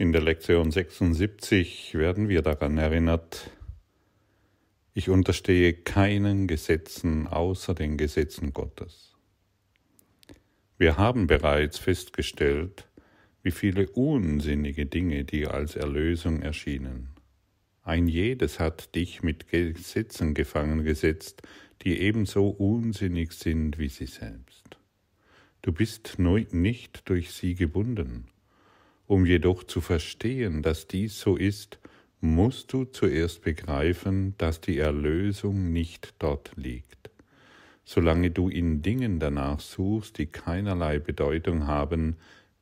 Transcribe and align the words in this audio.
In 0.00 0.12
der 0.12 0.22
Lektion 0.22 0.70
76 0.70 1.92
werden 1.94 2.30
wir 2.30 2.40
daran 2.40 2.78
erinnert, 2.78 3.50
ich 4.94 5.10
unterstehe 5.10 5.74
keinen 5.74 6.46
Gesetzen 6.46 7.26
außer 7.26 7.74
den 7.74 7.98
Gesetzen 7.98 8.54
Gottes. 8.54 9.14
Wir 10.78 10.96
haben 10.96 11.26
bereits 11.26 11.78
festgestellt, 11.78 12.88
wie 13.42 13.50
viele 13.50 13.90
unsinnige 13.90 14.86
Dinge 14.86 15.26
dir 15.26 15.52
als 15.52 15.76
Erlösung 15.76 16.40
erschienen. 16.40 17.10
Ein 17.82 18.08
jedes 18.08 18.58
hat 18.58 18.94
dich 18.94 19.22
mit 19.22 19.48
Gesetzen 19.48 20.32
gefangen 20.32 20.82
gesetzt, 20.82 21.42
die 21.82 22.00
ebenso 22.00 22.48
unsinnig 22.48 23.32
sind 23.32 23.76
wie 23.76 23.90
sie 23.90 24.06
selbst. 24.06 24.78
Du 25.60 25.72
bist 25.72 26.18
nicht 26.18 27.06
durch 27.10 27.32
sie 27.32 27.54
gebunden 27.54 28.29
um 29.10 29.26
jedoch 29.26 29.64
zu 29.64 29.80
verstehen, 29.80 30.62
dass 30.62 30.86
dies 30.86 31.18
so 31.18 31.34
ist, 31.36 31.80
musst 32.20 32.72
du 32.72 32.84
zuerst 32.84 33.42
begreifen, 33.42 34.36
dass 34.38 34.60
die 34.60 34.78
Erlösung 34.78 35.72
nicht 35.72 36.14
dort 36.20 36.52
liegt. 36.54 37.10
Solange 37.84 38.30
du 38.30 38.48
in 38.48 38.82
Dingen 38.82 39.18
danach 39.18 39.58
suchst, 39.58 40.18
die 40.18 40.26
keinerlei 40.26 41.00
Bedeutung 41.00 41.66
haben, 41.66 42.18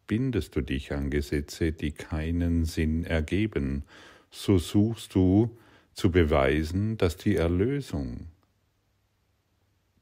bindest 0.06 0.56
du 0.56 0.62
dich 0.62 0.90
an 0.90 1.10
Gesetze, 1.10 1.72
die 1.72 1.92
keinen 1.92 2.64
Sinn 2.64 3.04
ergeben. 3.04 3.84
So 4.30 4.56
suchst 4.56 5.14
du 5.14 5.54
zu 5.92 6.10
beweisen, 6.10 6.96
dass 6.96 7.18
die 7.18 7.36
Erlösung 7.36 8.28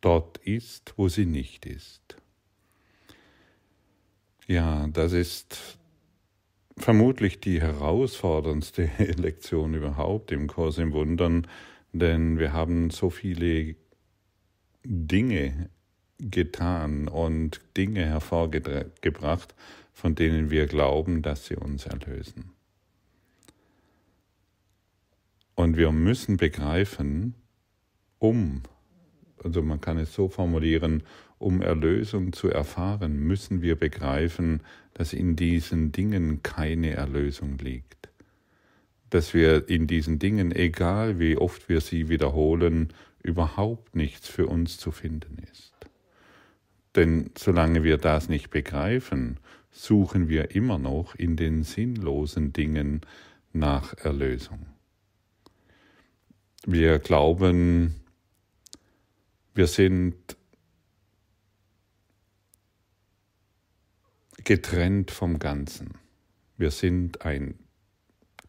dort 0.01 0.39
ist, 0.39 0.95
wo 0.97 1.09
sie 1.09 1.27
nicht 1.27 1.67
ist. 1.67 2.17
Ja, 4.47 4.87
das 4.93 5.13
ist 5.13 5.77
vermutlich 6.77 7.41
die 7.41 7.61
herausforderndste 7.61 8.91
Lektion 9.17 9.75
überhaupt 9.75 10.33
im 10.33 10.47
Kurs 10.47 10.79
im 10.79 10.93
Wundern, 10.93 11.47
denn 11.93 12.39
wir 12.39 12.53
haben 12.53 12.91
so 12.91 13.11
viele 13.11 13.75
Dinge 14.85 15.71
getan 16.19 17.09
und 17.09 17.61
Dinge 17.77 18.05
hervorgebracht, 18.05 19.55
von 19.93 20.15
denen 20.15 20.51
wir 20.51 20.67
glauben, 20.67 21.23
dass 21.23 21.47
sie 21.47 21.57
uns 21.57 21.87
erlösen. 21.87 22.53
Und 25.55 25.77
wir 25.77 25.91
müssen 25.91 26.37
begreifen, 26.37 27.35
um, 28.19 28.63
also 29.43 29.63
man 29.63 29.81
kann 29.81 29.97
es 29.99 30.13
so 30.13 30.29
formulieren, 30.29 31.03
um 31.39 31.63
Erlösung 31.63 32.33
zu 32.33 32.49
erfahren, 32.49 33.19
müssen 33.19 33.63
wir 33.63 33.77
begreifen, 33.77 34.61
dass 34.95 35.13
in 35.13 35.37
diesen 35.37 35.93
Dingen 35.93 36.43
keine 36.43 36.93
Erlösung 36.93 37.59
liegt. 37.59 38.09
Dass 39.11 39.35
wir 39.35 39.69
in 39.69 39.87
diesen 39.87 40.19
Dingen, 40.19 40.53
egal 40.53 41.19
wie 41.19 41.37
oft 41.37 41.69
wir 41.69 41.81
sie 41.81 42.09
wiederholen, 42.09 42.93
überhaupt 43.23 43.95
nichts 43.95 44.29
für 44.29 44.47
uns 44.47 44.79
zu 44.79 44.91
finden 44.91 45.39
ist. 45.53 45.75
Denn 46.95 47.31
solange 47.37 47.85
wir 47.85 47.99
das 47.99 48.29
nicht 48.29 48.51
begreifen, 48.51 49.39
suchen 49.71 50.29
wir 50.29 50.55
immer 50.55 50.79
noch 50.79 51.15
in 51.15 51.37
den 51.37 51.63
sinnlosen 51.63 52.55
Dingen 52.55 53.03
nach 53.53 53.95
Erlösung. 53.99 54.67
Wir 56.65 56.99
glauben, 56.99 57.97
wir 59.55 59.67
sind 59.67 60.37
getrennt 64.47 65.11
vom 65.11 65.41
Ganzen. 65.41 65.95
Wir 66.57 66.71
sind 66.71 67.27
ein 67.27 67.59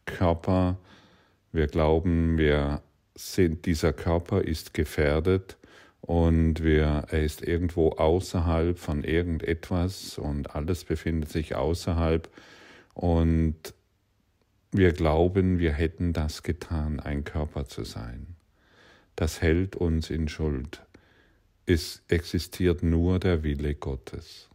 Körper, 0.06 0.78
wir 1.50 1.66
glauben, 1.66 2.38
wir 2.38 2.82
sind, 3.16 3.66
dieser 3.66 3.92
Körper 3.92 4.42
ist 4.42 4.74
gefährdet 4.74 5.58
und 6.00 6.62
wir, 6.62 7.06
er 7.08 7.24
ist 7.24 7.42
irgendwo 7.42 7.90
außerhalb 7.90 8.78
von 8.78 9.02
irgendetwas 9.02 10.18
und 10.18 10.54
alles 10.54 10.84
befindet 10.84 11.30
sich 11.30 11.56
außerhalb 11.56 12.30
und 12.94 13.74
wir 14.70 14.92
glauben, 14.92 15.58
wir 15.58 15.72
hätten 15.72 16.12
das 16.12 16.44
getan, 16.44 17.00
ein 17.00 17.24
Körper 17.24 17.66
zu 17.66 17.82
sein. 17.82 18.36
Das 19.16 19.42
hält 19.42 19.74
uns 19.74 20.10
in 20.10 20.28
Schuld. 20.28 20.80
Es 21.66 22.02
existiert 22.06 22.84
nur 22.84 23.18
der 23.18 23.42
Wille 23.42 23.74
Gottes. 23.74 24.48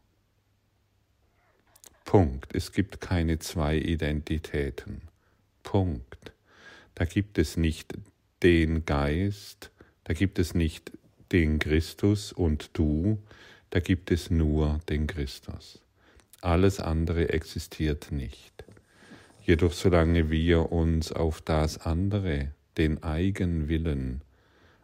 Punkt. 2.06 2.54
Es 2.56 2.72
gibt 2.72 3.02
keine 3.02 3.40
zwei 3.40 3.78
Identitäten. 3.78 5.02
Punkt. 5.64 6.34
Da 6.96 7.06
gibt 7.06 7.38
es 7.38 7.58
nicht 7.58 7.94
den 8.44 8.86
Geist, 8.86 9.72
da 10.04 10.14
gibt 10.14 10.38
es 10.38 10.54
nicht 10.54 10.92
den 11.32 11.60
Christus 11.60 12.32
und 12.32 12.70
du, 12.74 13.18
da 13.70 13.80
gibt 13.80 14.12
es 14.12 14.30
nur 14.30 14.80
den 14.90 15.08
Christus. 15.08 15.82
Alles 16.42 16.80
andere 16.80 17.30
existiert 17.30 18.12
nicht. 18.12 18.64
Jedoch 19.42 19.74
solange 19.74 20.30
wir 20.30 20.72
uns 20.72 21.12
auf 21.12 21.42
das 21.42 21.80
andere, 21.80 22.52
den 22.78 23.02
Eigenwillen, 23.02 24.22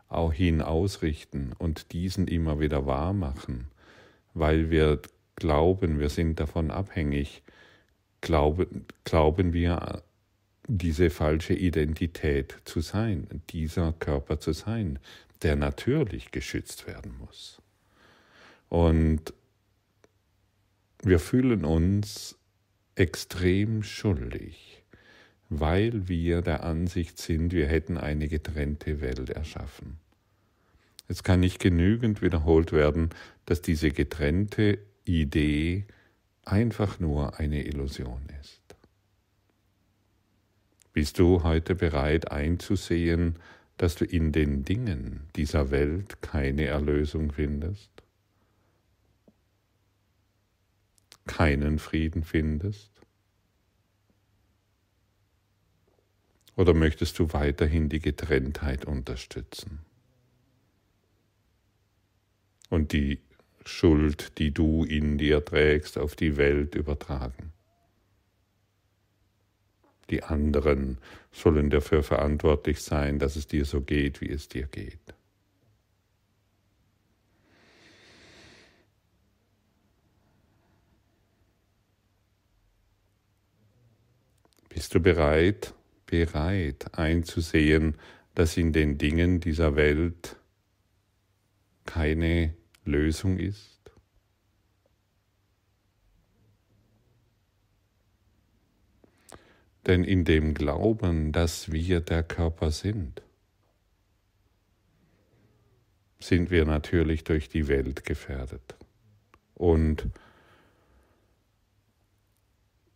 auch 0.07 0.33
hin 0.33 0.61
ausrichten 0.61 1.53
und 1.57 1.93
diesen 1.93 2.27
immer 2.27 2.59
wieder 2.59 2.85
wahr 2.85 3.13
machen, 3.13 3.67
weil 4.33 4.71
wir 4.71 5.01
glauben, 5.39 5.99
wir 5.99 6.09
sind 6.09 6.39
davon 6.39 6.71
abhängig, 6.71 7.41
glauben, 8.21 8.85
glauben 9.03 9.53
wir 9.53 10.03
diese 10.67 11.09
falsche 11.09 11.53
Identität 11.53 12.55
zu 12.65 12.81
sein, 12.81 13.27
dieser 13.49 13.93
Körper 13.93 14.39
zu 14.39 14.53
sein, 14.53 14.99
der 15.41 15.55
natürlich 15.55 16.31
geschützt 16.31 16.85
werden 16.85 17.17
muss. 17.17 17.61
Und 18.67 19.33
wir 21.01 21.19
fühlen 21.19 21.65
uns 21.65 22.37
extrem 22.95 23.81
schuldig, 23.83 24.83
weil 25.49 26.07
wir 26.07 26.41
der 26.41 26.63
Ansicht 26.63 27.17
sind, 27.17 27.51
wir 27.53 27.67
hätten 27.67 27.97
eine 27.97 28.27
getrennte 28.27 29.01
Welt 29.01 29.29
erschaffen. 29.29 29.97
Es 31.07 31.23
kann 31.23 31.39
nicht 31.39 31.59
genügend 31.59 32.21
wiederholt 32.21 32.71
werden, 32.71 33.09
dass 33.45 33.63
diese 33.63 33.89
getrennte 33.89 34.77
Idee 35.09 35.85
einfach 36.45 36.99
nur 36.99 37.39
eine 37.39 37.63
Illusion 37.65 38.21
ist. 38.41 38.61
Bist 40.93 41.17
du 41.19 41.43
heute 41.43 41.75
bereit 41.75 42.31
einzusehen, 42.31 43.37
dass 43.77 43.95
du 43.95 44.05
in 44.05 44.31
den 44.31 44.65
Dingen 44.65 45.27
dieser 45.35 45.71
Welt 45.71 46.21
keine 46.21 46.65
Erlösung 46.65 47.31
findest? 47.31 47.89
Keinen 51.25 51.79
Frieden 51.79 52.23
findest? 52.23 52.91
Oder 56.55 56.73
möchtest 56.73 57.17
du 57.19 57.31
weiterhin 57.31 57.87
die 57.87 57.99
Getrenntheit 57.99 58.85
unterstützen? 58.85 59.79
Und 62.69 62.91
die 62.91 63.19
Schuld, 63.65 64.37
die 64.37 64.51
du 64.51 64.83
in 64.83 65.17
dir 65.17 65.43
trägst, 65.43 65.97
auf 65.97 66.15
die 66.15 66.37
Welt 66.37 66.75
übertragen. 66.75 67.51
Die 70.09 70.23
anderen 70.23 70.97
sollen 71.31 71.69
dafür 71.69 72.01
verantwortlich 72.01 72.81
sein, 72.81 73.19
dass 73.19 73.35
es 73.35 73.47
dir 73.47 73.65
so 73.65 73.81
geht, 73.81 74.21
wie 74.21 74.29
es 74.29 74.47
dir 74.47 74.65
geht. 74.65 74.99
Bist 84.69 84.95
du 84.95 84.99
bereit, 84.99 85.73
bereit 86.05 86.97
einzusehen, 86.97 87.97
dass 88.33 88.57
in 88.57 88.71
den 88.71 88.97
Dingen 88.97 89.39
dieser 89.39 89.75
Welt 89.75 90.37
keine 91.85 92.53
Lösung 92.89 93.37
ist? 93.37 93.79
Denn 99.85 100.03
in 100.03 100.25
dem 100.25 100.53
Glauben, 100.53 101.31
dass 101.31 101.71
wir 101.71 102.01
der 102.01 102.23
Körper 102.23 102.71
sind, 102.71 103.21
sind 106.19 106.51
wir 106.51 106.65
natürlich 106.65 107.23
durch 107.23 107.47
die 107.49 107.67
Welt 107.67 108.03
gefährdet 108.03 108.75
und 109.55 110.09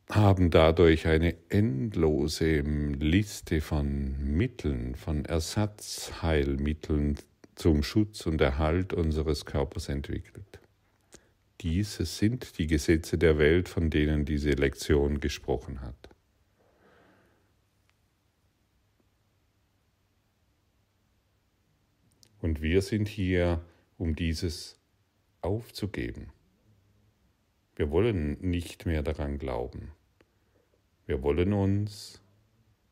haben 0.09 0.51
dadurch 0.51 1.07
eine 1.07 1.35
endlose 1.49 2.59
Liste 2.59 3.61
von 3.61 4.17
Mitteln, 4.19 4.95
von 4.95 5.25
Ersatzheilmitteln 5.25 7.17
zum 7.55 7.83
Schutz 7.83 8.25
und 8.25 8.41
Erhalt 8.41 8.93
unseres 8.93 9.45
Körpers 9.45 9.89
entwickelt. 9.89 10.59
Diese 11.61 12.05
sind 12.05 12.57
die 12.57 12.67
Gesetze 12.67 13.17
der 13.17 13.37
Welt, 13.37 13.69
von 13.69 13.89
denen 13.89 14.25
diese 14.25 14.51
Lektion 14.51 15.19
gesprochen 15.19 15.81
hat. 15.81 16.09
Und 22.41 22.61
wir 22.61 22.81
sind 22.81 23.07
hier, 23.07 23.61
um 23.97 24.15
dieses 24.15 24.77
aufzugeben. 25.41 26.33
Wir 27.75 27.89
wollen 27.89 28.37
nicht 28.41 28.85
mehr 28.85 29.01
daran 29.01 29.37
glauben. 29.37 29.93
Wir 31.05 31.23
wollen 31.23 31.53
uns 31.53 32.21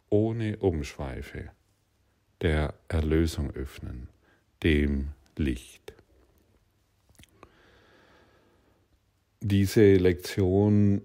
ohne 0.10 0.58
Umschweife 0.58 1.52
der 2.42 2.74
Erlösung 2.88 3.52
öffnen 3.52 4.08
dem 4.63 5.10
Licht. 5.38 5.94
Diese 9.42 9.96
Lektion 9.96 11.02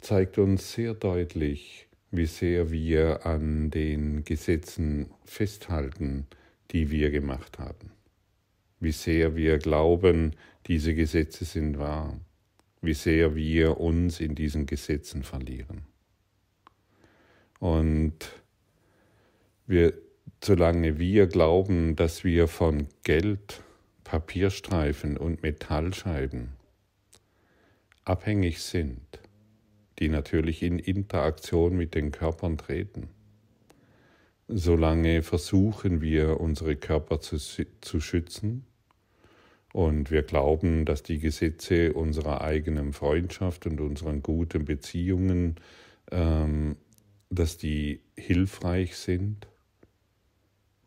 zeigt 0.00 0.38
uns 0.38 0.72
sehr 0.72 0.94
deutlich, 0.94 1.88
wie 2.10 2.26
sehr 2.26 2.70
wir 2.70 3.26
an 3.26 3.70
den 3.70 4.24
Gesetzen 4.24 5.10
festhalten, 5.24 6.26
die 6.70 6.90
wir 6.90 7.10
gemacht 7.10 7.58
haben. 7.58 7.92
Wie 8.80 8.92
sehr 8.92 9.36
wir 9.36 9.58
glauben, 9.58 10.34
diese 10.66 10.94
Gesetze 10.94 11.44
sind 11.44 11.78
wahr. 11.78 12.18
Wie 12.80 12.94
sehr 12.94 13.34
wir 13.36 13.78
uns 13.78 14.18
in 14.18 14.34
diesen 14.34 14.66
Gesetzen 14.66 15.22
verlieren. 15.22 15.82
Und 17.60 18.32
wir, 19.66 19.94
solange 20.42 20.98
wir 20.98 21.26
glauben, 21.26 21.96
dass 21.96 22.24
wir 22.24 22.48
von 22.48 22.88
Geld, 23.04 23.62
Papierstreifen 24.04 25.16
und 25.16 25.42
Metallscheiben 25.42 26.50
abhängig 28.04 28.60
sind, 28.60 29.00
die 29.98 30.08
natürlich 30.08 30.62
in 30.62 30.78
Interaktion 30.78 31.76
mit 31.76 31.94
den 31.94 32.10
Körpern 32.10 32.58
treten, 32.58 33.08
solange 34.48 35.22
versuchen 35.22 36.00
wir, 36.00 36.40
unsere 36.40 36.76
Körper 36.76 37.20
zu, 37.20 37.38
zu 37.38 38.00
schützen 38.00 38.66
und 39.72 40.10
wir 40.10 40.22
glauben, 40.22 40.84
dass 40.84 41.02
die 41.02 41.20
Gesetze 41.20 41.94
unserer 41.94 42.42
eigenen 42.42 42.92
Freundschaft 42.92 43.66
und 43.66 43.80
unseren 43.80 44.22
guten 44.22 44.64
Beziehungen 44.64 45.56
ähm, 46.10 46.76
dass 47.30 47.56
die 47.56 48.02
hilfreich 48.16 48.96
sind 48.96 49.48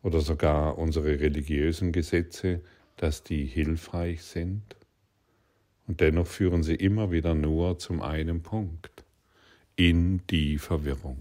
oder 0.06 0.20
sogar 0.20 0.78
unsere 0.78 1.18
religiösen 1.18 1.90
Gesetze, 1.90 2.60
dass 2.96 3.24
die 3.24 3.44
hilfreich 3.44 4.22
sind. 4.22 4.62
Und 5.88 6.00
dennoch 6.00 6.28
führen 6.28 6.62
sie 6.62 6.76
immer 6.76 7.10
wieder 7.10 7.34
nur 7.34 7.80
zum 7.80 8.00
einen 8.00 8.40
Punkt, 8.40 9.04
in 9.74 10.24
die 10.28 10.58
Verwirrung, 10.58 11.18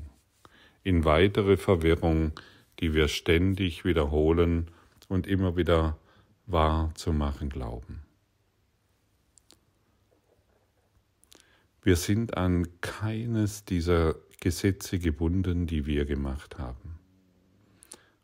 in 0.84 1.04
weitere 1.04 1.58
Verwirrung, 1.58 2.34
die 2.80 2.94
wir 2.94 3.08
ständig 3.08 3.86
wiederholen 3.86 4.70
und 5.10 5.26
immer 5.26 5.58
wieder 5.58 5.98
wahr 6.46 6.92
zu 6.94 7.12
machen 7.12 7.50
glauben. 7.50 8.04
Wir 11.82 11.96
sind 11.96 12.38
an 12.38 12.68
keines 12.82 13.66
dieser 13.66 14.14
Gesetze 14.40 15.00
gebunden, 15.00 15.66
die 15.66 15.88
wir 15.88 16.06
gemacht 16.06 16.60
haben. 16.60 16.85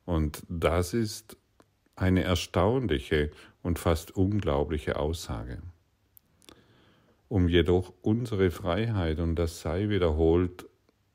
Und 0.05 0.43
das 0.49 0.93
ist 0.93 1.37
eine 1.95 2.23
erstaunliche 2.23 3.31
und 3.61 3.79
fast 3.79 4.11
unglaubliche 4.11 4.97
Aussage. 4.97 5.61
Um 7.27 7.47
jedoch 7.47 7.93
unsere 8.01 8.51
Freiheit, 8.51 9.19
und 9.19 9.35
das 9.35 9.61
sei 9.61 9.89
wiederholt, 9.89 10.65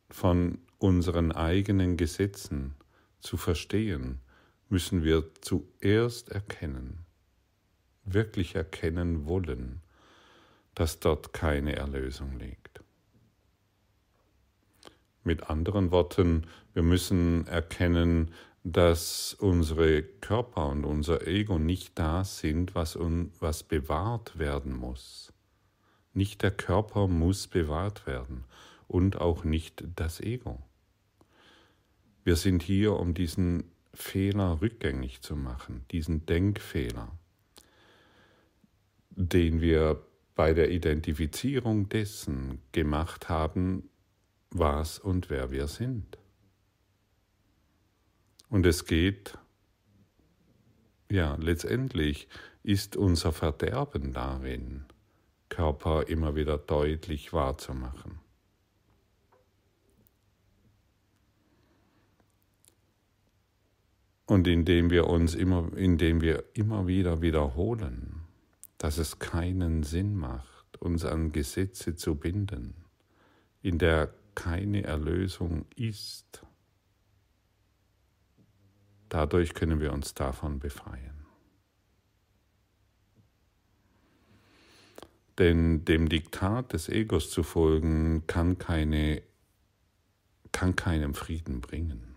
von 0.08 0.58
unseren 0.78 1.32
eigenen 1.32 1.96
Gesetzen 1.96 2.74
zu 3.20 3.36
verstehen, 3.36 4.20
müssen 4.68 5.04
wir 5.04 5.24
zuerst 5.40 6.30
erkennen, 6.30 7.04
wirklich 8.04 8.54
erkennen 8.54 9.26
wollen, 9.26 9.82
dass 10.74 11.00
dort 11.00 11.32
keine 11.32 11.76
Erlösung 11.76 12.38
liegt. 12.38 12.80
Mit 15.24 15.50
anderen 15.50 15.90
Worten, 15.90 16.46
wir 16.72 16.82
müssen 16.82 17.46
erkennen, 17.48 18.32
dass 18.68 19.32
unsere 19.32 20.02
Körper 20.02 20.70
und 20.70 20.84
unser 20.84 21.24
Ego 21.28 21.56
nicht 21.56 21.96
das 22.00 22.40
sind, 22.40 22.74
was, 22.74 22.96
un, 22.96 23.30
was 23.38 23.62
bewahrt 23.62 24.40
werden 24.40 24.74
muss. 24.74 25.32
Nicht 26.14 26.42
der 26.42 26.50
Körper 26.50 27.06
muss 27.06 27.46
bewahrt 27.46 28.08
werden 28.08 28.42
und 28.88 29.20
auch 29.20 29.44
nicht 29.44 29.84
das 29.94 30.20
Ego. 30.20 30.60
Wir 32.24 32.34
sind 32.34 32.64
hier, 32.64 32.94
um 32.94 33.14
diesen 33.14 33.70
Fehler 33.94 34.60
rückgängig 34.60 35.22
zu 35.22 35.36
machen, 35.36 35.84
diesen 35.92 36.26
Denkfehler, 36.26 37.16
den 39.10 39.60
wir 39.60 40.02
bei 40.34 40.54
der 40.54 40.72
Identifizierung 40.72 41.88
dessen 41.88 42.60
gemacht 42.72 43.28
haben, 43.28 43.88
was 44.50 44.98
und 44.98 45.30
wer 45.30 45.52
wir 45.52 45.68
sind. 45.68 46.18
Und 48.56 48.64
es 48.64 48.86
geht, 48.86 49.36
ja, 51.10 51.34
letztendlich 51.34 52.26
ist 52.62 52.96
unser 52.96 53.30
Verderben 53.30 54.14
darin, 54.14 54.86
Körper 55.50 56.08
immer 56.08 56.36
wieder 56.36 56.56
deutlich 56.56 57.34
wahrzumachen. 57.34 58.18
Und 64.24 64.48
indem 64.48 64.88
wir 64.88 65.06
uns 65.06 65.34
immer, 65.34 65.76
indem 65.76 66.22
wir 66.22 66.42
immer 66.54 66.86
wieder 66.86 67.20
wiederholen, 67.20 68.22
dass 68.78 68.96
es 68.96 69.18
keinen 69.18 69.82
Sinn 69.82 70.16
macht, 70.16 70.80
uns 70.80 71.04
an 71.04 71.30
Gesetze 71.30 71.94
zu 71.94 72.14
binden, 72.14 72.86
in 73.60 73.76
der 73.76 74.14
keine 74.34 74.82
Erlösung 74.84 75.66
ist. 75.76 76.45
Dadurch 79.08 79.54
können 79.54 79.80
wir 79.80 79.92
uns 79.92 80.14
davon 80.14 80.58
befreien. 80.58 81.26
Denn 85.38 85.84
dem 85.84 86.08
Diktat 86.08 86.72
des 86.72 86.88
Egos 86.88 87.30
zu 87.30 87.42
folgen, 87.42 88.26
kann, 88.26 88.58
keine, 88.58 89.22
kann 90.52 90.76
keinen 90.76 91.14
Frieden 91.14 91.60
bringen. 91.60 92.16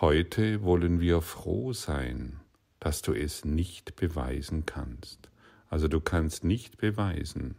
Heute 0.00 0.62
wollen 0.62 1.00
wir 1.00 1.20
froh 1.22 1.72
sein, 1.72 2.40
dass 2.80 3.00
du 3.00 3.12
es 3.12 3.44
nicht 3.44 3.94
beweisen 3.94 4.66
kannst. 4.66 5.30
Also 5.70 5.86
du 5.86 6.00
kannst 6.00 6.42
nicht 6.42 6.78
beweisen, 6.78 7.54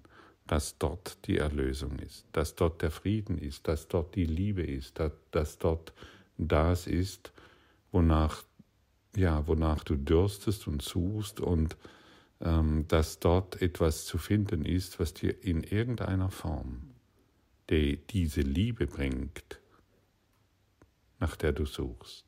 dass 0.47 0.77
dort 0.77 1.25
die 1.27 1.37
Erlösung 1.37 1.97
ist, 1.99 2.25
dass 2.31 2.55
dort 2.55 2.81
der 2.81 2.91
Frieden 2.91 3.37
ist, 3.37 3.67
dass 3.67 3.87
dort 3.87 4.15
die 4.15 4.25
Liebe 4.25 4.63
ist, 4.63 4.99
dass, 4.99 5.11
dass 5.31 5.57
dort 5.57 5.93
das 6.37 6.87
ist, 6.87 7.31
wonach, 7.91 8.43
ja, 9.15 9.47
wonach 9.47 9.83
du 9.83 9.95
dürstest 9.95 10.67
und 10.67 10.81
suchst 10.81 11.39
und 11.39 11.77
ähm, 12.41 12.85
dass 12.87 13.19
dort 13.19 13.61
etwas 13.61 14.05
zu 14.05 14.17
finden 14.17 14.65
ist, 14.65 14.99
was 14.99 15.13
dir 15.13 15.43
in 15.43 15.63
irgendeiner 15.63 16.29
Form 16.29 16.91
die, 17.69 17.97
diese 17.97 18.41
Liebe 18.41 18.85
bringt, 18.85 19.59
nach 21.19 21.35
der 21.35 21.53
du 21.53 21.65
suchst. 21.65 22.25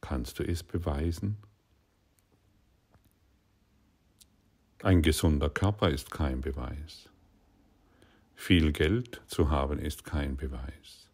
Kannst 0.00 0.38
du 0.38 0.42
es 0.42 0.62
beweisen? 0.62 1.38
Ein 4.80 5.02
gesunder 5.02 5.50
Körper 5.50 5.90
ist 5.90 6.12
kein 6.12 6.40
Beweis. 6.40 7.08
Viel 8.36 8.70
Geld 8.70 9.20
zu 9.26 9.50
haben 9.50 9.80
ist 9.80 10.04
kein 10.04 10.36
Beweis. 10.36 11.10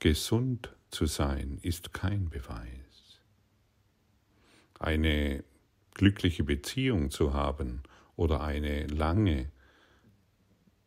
Gesund 0.00 0.74
zu 0.90 1.06
sein 1.06 1.60
ist 1.62 1.92
kein 1.92 2.28
Beweis. 2.28 3.20
Eine 4.80 5.44
glückliche 5.94 6.42
Beziehung 6.42 7.12
zu 7.12 7.32
haben 7.32 7.84
oder 8.16 8.40
eine 8.40 8.88
lange 8.88 9.52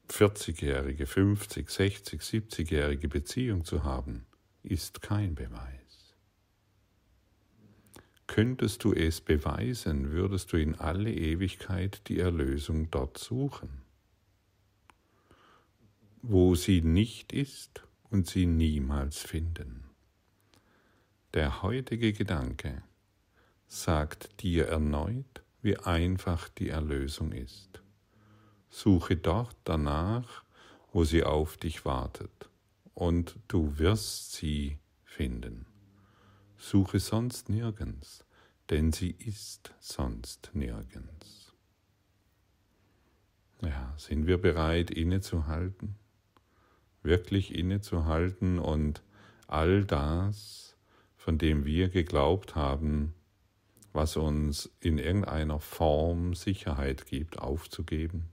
40-jährige, 0.09 1.05
50, 1.05 1.69
60, 1.69 2.21
70-jährige 2.21 3.07
Beziehung 3.07 3.63
zu 3.63 3.85
haben, 3.85 4.25
ist 4.63 5.01
kein 5.01 5.33
Beweis. 5.33 5.84
Könntest 8.27 8.83
du 8.83 8.93
es 8.93 9.21
beweisen, 9.21 10.11
würdest 10.11 10.51
du 10.51 10.57
in 10.57 10.75
alle 10.75 11.13
Ewigkeit 11.13 12.01
die 12.07 12.19
Erlösung 12.19 12.89
dort 12.91 13.17
suchen, 13.17 13.81
wo 16.21 16.55
sie 16.55 16.81
nicht 16.81 17.33
ist 17.33 17.83
und 18.09 18.27
sie 18.27 18.45
niemals 18.45 19.19
finden. 19.19 19.83
Der 21.33 21.61
heutige 21.61 22.13
Gedanke 22.13 22.81
sagt 23.67 24.41
dir 24.41 24.67
erneut, 24.67 25.43
wie 25.61 25.77
einfach 25.77 26.49
die 26.49 26.69
Erlösung 26.69 27.31
ist. 27.31 27.81
Suche 28.69 29.17
dort 29.17 29.55
danach, 29.63 30.43
wo 30.91 31.03
sie 31.03 31.23
auf 31.23 31.57
dich 31.57 31.85
wartet, 31.85 32.49
und 32.93 33.37
du 33.47 33.77
wirst 33.77 34.33
sie 34.33 34.77
finden. 35.03 35.65
Suche 36.57 36.99
sonst 36.99 37.49
nirgends, 37.49 38.25
denn 38.69 38.91
sie 38.91 39.11
ist 39.11 39.73
sonst 39.79 40.51
nirgends. 40.53 41.53
Ja, 43.61 43.93
sind 43.97 44.27
wir 44.27 44.37
bereit, 44.37 44.91
innezuhalten? 44.91 45.95
Wirklich 47.03 47.53
innezuhalten 47.53 48.59
und 48.59 49.01
all 49.47 49.85
das, 49.85 50.75
von 51.15 51.37
dem 51.37 51.65
wir 51.65 51.89
geglaubt 51.89 52.55
haben, 52.55 53.13
was 53.93 54.17
uns 54.17 54.69
in 54.81 54.97
irgendeiner 54.97 55.59
Form 55.59 56.35
Sicherheit 56.35 57.05
gibt, 57.05 57.39
aufzugeben? 57.39 58.29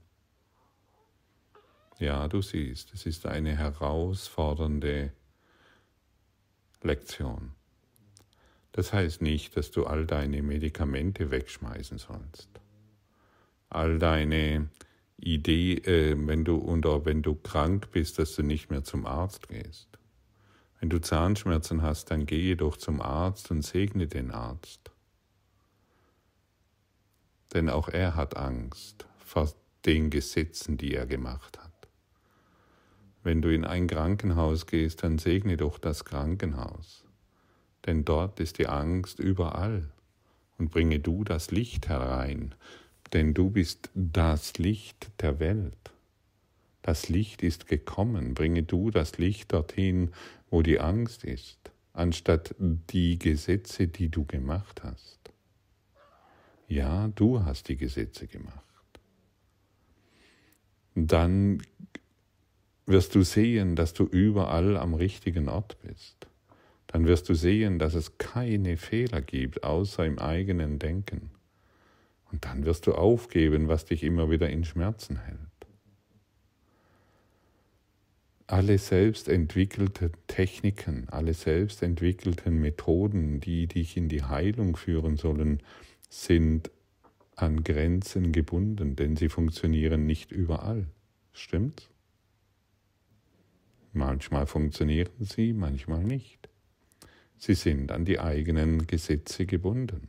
Ja, 1.99 2.27
du 2.27 2.41
siehst, 2.41 2.93
es 2.93 3.05
ist 3.05 3.25
eine 3.25 3.55
herausfordernde 3.55 5.13
Lektion. 6.81 7.55
Das 8.73 8.91
heißt 8.91 9.21
nicht, 9.21 9.55
dass 9.55 9.71
du 9.71 9.85
all 9.85 10.05
deine 10.05 10.41
Medikamente 10.41 11.31
wegschmeißen 11.31 11.99
sollst. 11.99 12.49
All 13.69 13.99
deine 13.99 14.69
Idee, 15.17 15.75
äh, 15.75 16.15
wenn 16.17 16.43
du 16.43 16.57
oder 16.57 17.05
wenn 17.05 17.21
du 17.21 17.35
krank 17.35 17.91
bist, 17.91 18.19
dass 18.19 18.35
du 18.35 18.43
nicht 18.43 18.69
mehr 18.69 18.83
zum 18.83 19.05
Arzt 19.05 19.47
gehst. 19.47 19.87
Wenn 20.79 20.89
du 20.89 20.99
Zahnschmerzen 20.99 21.81
hast, 21.81 22.11
dann 22.11 22.25
gehe 22.25 22.57
doch 22.57 22.75
zum 22.75 23.01
Arzt 23.01 23.51
und 23.51 23.61
segne 23.61 24.07
den 24.07 24.31
Arzt. 24.31 24.91
Denn 27.53 27.69
auch 27.69 27.89
er 27.89 28.15
hat 28.15 28.35
Angst 28.35 29.05
vor 29.17 29.53
den 29.85 30.09
Gesetzen, 30.09 30.77
die 30.77 30.93
er 30.95 31.05
gemacht 31.05 31.59
hat. 31.59 31.71
Wenn 33.21 33.41
du 33.41 33.53
in 33.53 33.63
ein 33.63 33.87
Krankenhaus 33.87 34.65
gehst, 34.65 35.03
dann 35.03 35.19
segne 35.19 35.55
doch 35.55 35.77
das 35.77 36.03
Krankenhaus, 36.03 37.02
denn 37.85 38.05
dort 38.05 38.39
ist 38.39 38.57
die 38.57 38.67
Angst 38.67 39.19
überall. 39.19 39.89
Und 40.57 40.71
bringe 40.71 40.99
du 40.99 41.23
das 41.23 41.51
Licht 41.51 41.89
herein, 41.89 42.53
denn 43.11 43.33
du 43.33 43.49
bist 43.49 43.89
das 43.95 44.57
Licht 44.57 45.11
der 45.21 45.39
Welt. 45.39 45.91
Das 46.83 47.09
Licht 47.09 47.43
ist 47.43 47.67
gekommen, 47.67 48.33
bringe 48.33 48.63
du 48.63 48.91
das 48.91 49.17
Licht 49.17 49.53
dorthin, 49.53 50.11
wo 50.49 50.61
die 50.61 50.79
Angst 50.79 51.23
ist, 51.23 51.71
anstatt 51.93 52.55
die 52.59 53.17
Gesetze, 53.17 53.87
die 53.87 54.09
du 54.09 54.25
gemacht 54.25 54.83
hast. 54.83 55.19
Ja, 56.67 57.07
du 57.09 57.43
hast 57.43 57.69
die 57.69 57.77
Gesetze 57.77 58.27
gemacht. 58.27 58.59
Dann 60.95 61.61
wirst 62.85 63.15
du 63.15 63.23
sehen, 63.23 63.75
dass 63.75 63.93
du 63.93 64.05
überall 64.05 64.77
am 64.77 64.93
richtigen 64.93 65.49
Ort 65.49 65.77
bist. 65.81 66.27
Dann 66.93 67.07
wirst 67.07 67.27
du 67.27 67.33
sehen, 67.33 67.79
dass 67.79 67.95
es 67.95 68.19
keine 68.19 68.77
Fehler 68.77 69.19
gibt, 69.19 69.63
außer 69.63 70.05
im 70.05 70.19
eigenen 70.19 70.77
Denken. 70.77 71.31
Und 72.31 72.45
dann 72.45 72.65
wirst 72.65 72.85
du 72.85 72.93
aufgeben, 72.93 73.67
was 73.67 73.85
dich 73.85 74.03
immer 74.03 74.29
wieder 74.29 74.47
in 74.51 74.63
Schmerzen 74.63 75.17
hält. 75.17 75.39
Alle 78.45 78.77
selbst 78.77 79.27
entwickelten 79.27 80.11
Techniken, 80.27 81.09
alle 81.09 81.33
selbst 81.33 81.81
entwickelten 81.81 82.61
Methoden, 82.61 83.39
die 83.39 83.65
dich 83.65 83.97
in 83.97 84.07
die 84.07 84.21
Heilung 84.21 84.75
führen 84.75 85.17
sollen, 85.17 85.63
sind 86.09 86.69
an 87.35 87.63
Grenzen 87.63 88.31
gebunden, 88.31 88.95
denn 88.95 89.15
sie 89.15 89.29
funktionieren 89.29 90.05
nicht 90.05 90.31
überall. 90.31 90.85
Stimmt's? 91.31 91.89
Manchmal 93.93 94.45
funktionieren 94.45 95.09
sie, 95.21 95.53
manchmal 95.53 96.03
nicht. 96.03 96.52
Sie 97.37 97.55
sind 97.55 97.91
an 97.91 98.05
die 98.05 98.19
eigenen 98.19 98.87
Gesetze 98.87 99.45
gebunden. 99.45 100.07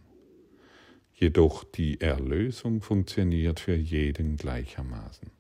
Jedoch 1.13 1.65
die 1.65 2.01
Erlösung 2.01 2.81
funktioniert 2.81 3.61
für 3.61 3.75
jeden 3.75 4.37
gleichermaßen. 4.37 5.31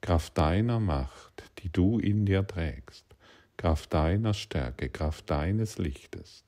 Kraft 0.00 0.36
deiner 0.36 0.80
Macht, 0.80 1.44
die 1.58 1.70
du 1.70 1.98
in 1.98 2.26
dir 2.26 2.46
trägst, 2.46 3.04
Kraft 3.56 3.94
deiner 3.94 4.34
Stärke, 4.34 4.88
Kraft 4.88 5.30
deines 5.30 5.78
Lichtes, 5.78 6.44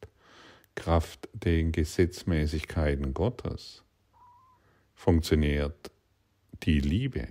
Kraft 0.74 1.28
den 1.32 1.70
Gesetzmäßigkeiten 1.70 3.14
Gottes, 3.14 3.84
funktioniert 4.94 5.92
die 6.64 6.80
Liebe, 6.80 7.28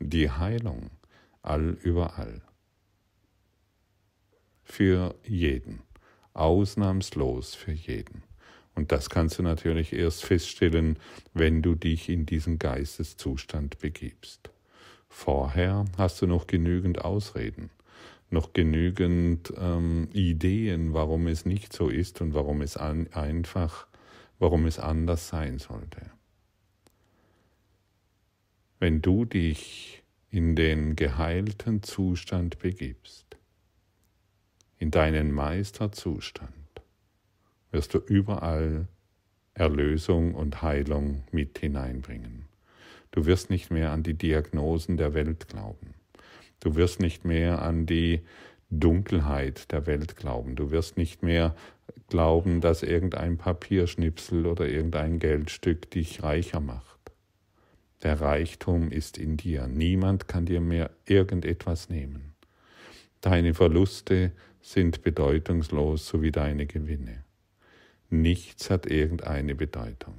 die 0.00 0.30
Heilung 0.30 0.90
all 1.42 1.70
überall 1.82 2.42
für 4.64 5.14
jeden, 5.22 5.82
ausnahmslos 6.36 7.54
für 7.54 7.72
jeden. 7.72 8.22
Und 8.74 8.92
das 8.92 9.08
kannst 9.08 9.38
du 9.38 9.42
natürlich 9.42 9.92
erst 9.94 10.24
feststellen, 10.24 10.98
wenn 11.32 11.62
du 11.62 11.74
dich 11.74 12.08
in 12.08 12.26
diesen 12.26 12.58
Geisteszustand 12.58 13.78
begibst. 13.78 14.50
Vorher 15.08 15.86
hast 15.96 16.20
du 16.20 16.26
noch 16.26 16.46
genügend 16.46 17.02
Ausreden, 17.02 17.70
noch 18.28 18.52
genügend 18.52 19.52
ähm, 19.56 20.08
Ideen, 20.12 20.92
warum 20.92 21.26
es 21.26 21.46
nicht 21.46 21.72
so 21.72 21.88
ist 21.88 22.20
und 22.20 22.34
warum 22.34 22.60
es 22.60 22.76
an, 22.76 23.08
einfach, 23.12 23.86
warum 24.38 24.66
es 24.66 24.78
anders 24.78 25.28
sein 25.28 25.58
sollte. 25.58 26.10
Wenn 28.78 29.00
du 29.00 29.24
dich 29.24 30.02
in 30.30 30.54
den 30.54 30.96
geheilten 30.96 31.82
Zustand 31.82 32.58
begibst, 32.58 33.25
in 34.78 34.90
deinen 34.90 35.32
Meisterzustand, 35.32 36.52
wirst 37.70 37.94
du 37.94 37.98
überall 37.98 38.88
Erlösung 39.54 40.34
und 40.34 40.62
Heilung 40.62 41.24
mit 41.32 41.58
hineinbringen. 41.58 42.46
Du 43.10 43.24
wirst 43.24 43.48
nicht 43.48 43.70
mehr 43.70 43.92
an 43.92 44.02
die 44.02 44.14
Diagnosen 44.14 44.98
der 44.98 45.14
Welt 45.14 45.48
glauben. 45.48 45.94
Du 46.60 46.74
wirst 46.74 47.00
nicht 47.00 47.24
mehr 47.24 47.62
an 47.62 47.86
die 47.86 48.20
Dunkelheit 48.70 49.72
der 49.72 49.86
Welt 49.86 50.16
glauben. 50.16 50.56
Du 50.56 50.70
wirst 50.70 50.96
nicht 50.96 51.22
mehr 51.22 51.54
glauben, 52.08 52.60
dass 52.60 52.82
irgendein 52.82 53.38
Papierschnipsel 53.38 54.46
oder 54.46 54.68
irgendein 54.68 55.18
Geldstück 55.18 55.90
dich 55.90 56.22
reicher 56.22 56.60
macht. 56.60 56.96
Der 58.02 58.20
Reichtum 58.20 58.90
ist 58.90 59.16
in 59.16 59.36
dir. 59.36 59.66
Niemand 59.66 60.28
kann 60.28 60.44
dir 60.44 60.60
mehr 60.60 60.90
irgendetwas 61.06 61.88
nehmen. 61.88 62.34
Deine 63.20 63.54
Verluste 63.54 64.32
sind 64.66 65.02
bedeutungslos, 65.02 66.08
so 66.08 66.22
wie 66.22 66.32
deine 66.32 66.66
Gewinne. 66.66 67.22
Nichts 68.10 68.68
hat 68.68 68.86
irgendeine 68.86 69.54
Bedeutung. 69.54 70.16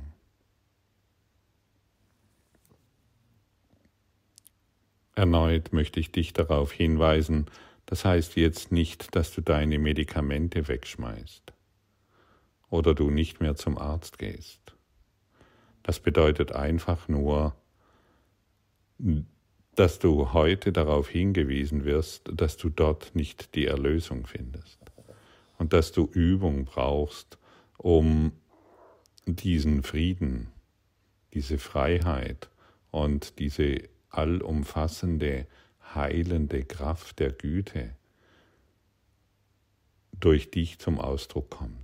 Erneut 5.16 5.74
möchte 5.74 6.00
ich 6.00 6.14
dich 6.14 6.32
darauf 6.32 6.72
hinweisen, 6.72 7.48
das 7.88 8.06
heißt 8.06 8.38
jetzt 8.38 8.72
nicht, 8.72 9.16
dass 9.18 9.34
du 9.34 9.42
deine 9.42 9.80
Medikamente 9.80 10.70
wegschmeißt 10.70 11.52
oder 12.70 12.96
du 12.96 13.10
nicht 13.10 13.42
mehr 13.42 13.58
zum 13.58 13.78
Arzt 13.78 14.18
gehst. 14.18 14.76
Das 15.84 16.00
bedeutet 16.00 16.54
einfach 16.54 17.10
nur, 17.10 17.54
dass 19.78 20.00
du 20.00 20.34
heute 20.34 20.72
darauf 20.72 21.08
hingewiesen 21.08 21.86
wirst, 21.86 22.32
dass 22.34 22.58
du 22.58 22.70
dort 22.70 23.12
nicht 23.14 23.54
die 23.54 23.68
Erlösung 23.68 24.26
findest 24.26 24.80
und 25.60 25.72
dass 25.72 25.92
du 25.92 26.10
Übung 26.12 26.66
brauchst, 26.66 27.38
um 27.78 28.32
diesen 29.28 29.84
Frieden, 29.84 30.48
diese 31.36 31.60
Freiheit 31.60 32.50
und 32.90 33.38
diese 33.38 33.84
allumfassende, 34.10 35.46
heilende 35.94 36.64
Kraft 36.64 37.20
der 37.20 37.32
Güte 37.32 37.92
durch 40.20 40.50
dich 40.50 40.80
zum 40.80 41.00
Ausdruck 41.00 41.52
kommt. 41.52 41.76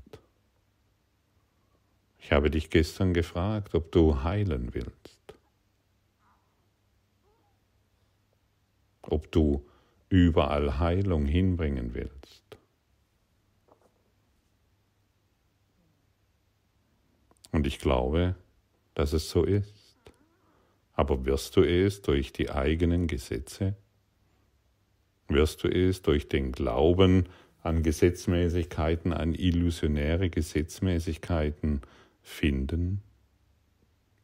Ich 2.17 2.31
habe 2.31 2.49
dich 2.49 2.71
gestern 2.71 3.13
gefragt, 3.13 3.75
ob 3.75 3.91
du 3.91 4.23
heilen 4.23 4.73
willst. 4.73 5.12
Ob 9.13 9.31
du 9.31 9.63
überall 10.09 10.79
Heilung 10.79 11.25
hinbringen 11.25 11.93
willst. 11.93 12.57
Und 17.51 17.67
ich 17.67 17.77
glaube, 17.77 18.35
dass 18.95 19.13
es 19.13 19.29
so 19.29 19.43
ist. 19.43 19.71
Aber 20.93 21.25
wirst 21.25 21.55
du 21.55 21.61
es 21.61 22.01
durch 22.01 22.33
die 22.33 22.49
eigenen 22.49 23.07
Gesetze? 23.07 23.75
Wirst 25.27 25.63
du 25.63 25.67
es 25.67 26.01
durch 26.01 26.27
den 26.27 26.51
Glauben 26.51 27.29
an 27.61 27.83
Gesetzmäßigkeiten, 27.83 29.13
an 29.13 29.33
illusionäre 29.33 30.29
Gesetzmäßigkeiten 30.29 31.81
finden, 32.21 33.01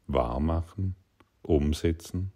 wahrmachen, 0.08 0.96
umsetzen? 1.42 2.32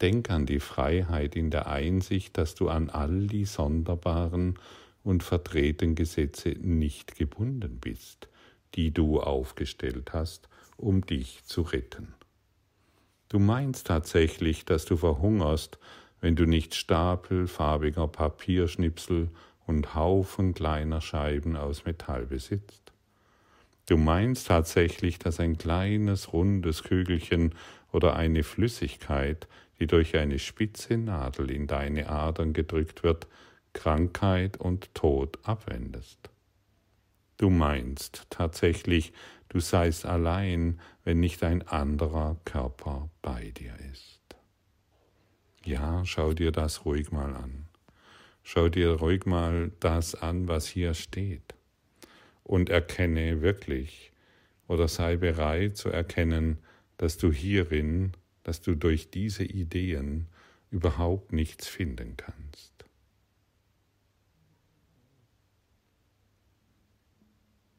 Denk 0.00 0.30
an 0.30 0.44
die 0.44 0.60
Freiheit 0.60 1.36
in 1.36 1.50
der 1.50 1.68
Einsicht, 1.68 2.36
dass 2.36 2.54
du 2.54 2.68
an 2.68 2.90
all 2.90 3.26
die 3.26 3.46
sonderbaren 3.46 4.58
und 5.02 5.22
verdrehten 5.22 5.94
Gesetze 5.94 6.50
nicht 6.50 7.14
gebunden 7.16 7.78
bist, 7.80 8.28
die 8.74 8.90
du 8.90 9.20
aufgestellt 9.20 10.12
hast, 10.12 10.48
um 10.76 11.06
dich 11.06 11.44
zu 11.44 11.62
retten. 11.62 12.14
Du 13.28 13.38
meinst 13.38 13.86
tatsächlich, 13.86 14.64
dass 14.64 14.84
du 14.84 14.96
verhungerst, 14.96 15.78
wenn 16.20 16.36
du 16.36 16.44
nicht 16.44 16.74
Stapel 16.74 17.46
farbiger 17.46 18.06
Papierschnipsel 18.06 19.30
und 19.66 19.94
Haufen 19.94 20.54
kleiner 20.54 21.00
Scheiben 21.00 21.56
aus 21.56 21.84
Metall 21.84 22.26
besitzt? 22.26 22.92
Du 23.86 23.96
meinst 23.96 24.48
tatsächlich, 24.48 25.18
dass 25.18 25.38
ein 25.38 25.58
kleines 25.58 26.32
rundes 26.32 26.82
Kügelchen 26.82 27.54
oder 27.92 28.16
eine 28.16 28.42
Flüssigkeit, 28.42 29.46
die 29.78 29.86
durch 29.86 30.16
eine 30.16 30.38
spitze 30.38 30.96
Nadel 30.96 31.50
in 31.50 31.66
deine 31.66 32.08
Adern 32.08 32.52
gedrückt 32.52 33.02
wird, 33.02 33.26
Krankheit 33.72 34.56
und 34.56 34.94
Tod 34.94 35.38
abwendest? 35.42 36.30
Du 37.36 37.50
meinst 37.50 38.26
tatsächlich, 38.30 39.12
du 39.48 39.60
seist 39.60 40.06
allein, 40.06 40.80
wenn 41.04 41.20
nicht 41.20 41.42
ein 41.42 41.66
anderer 41.68 42.36
Körper 42.44 43.10
bei 43.20 43.50
dir 43.50 43.74
ist. 43.92 44.22
Ja, 45.64 46.04
schau 46.04 46.32
dir 46.32 46.52
das 46.52 46.84
ruhig 46.84 47.10
mal 47.10 47.34
an. 47.34 47.68
Schau 48.42 48.68
dir 48.68 48.92
ruhig 48.92 49.26
mal 49.26 49.72
das 49.80 50.14
an, 50.14 50.48
was 50.48 50.66
hier 50.68 50.94
steht. 50.94 51.54
Und 52.44 52.70
erkenne 52.70 53.42
wirklich 53.42 54.12
oder 54.68 54.88
sei 54.88 55.16
bereit 55.16 55.76
zu 55.76 55.90
erkennen, 55.90 56.58
dass 56.96 57.18
du 57.18 57.32
hierin, 57.32 58.12
dass 58.46 58.60
du 58.60 58.76
durch 58.76 59.10
diese 59.10 59.42
Ideen 59.42 60.28
überhaupt 60.70 61.32
nichts 61.32 61.66
finden 61.66 62.16
kannst. 62.16 62.84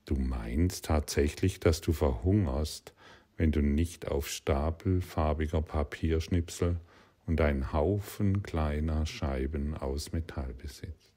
Du 0.03 0.15
meinst 0.15 0.83
tatsächlich, 0.83 1.61
dass 1.61 1.79
du 1.79 1.93
verhungerst, 1.93 2.93
wenn 3.37 3.53
du 3.53 3.61
nicht 3.61 4.09
auf 4.09 4.27
Stapel 4.27 4.99
farbiger 4.99 5.61
Papierschnipsel 5.61 6.81
und 7.25 7.39
einen 7.39 7.71
Haufen 7.71 8.43
kleiner 8.43 9.05
Scheiben 9.05 9.73
aus 9.73 10.11
Metall 10.11 10.53
besitzt. 10.53 11.13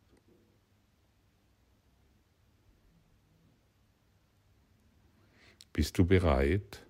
Bist 5.72 5.98
du 5.98 6.04
bereit, 6.04 6.86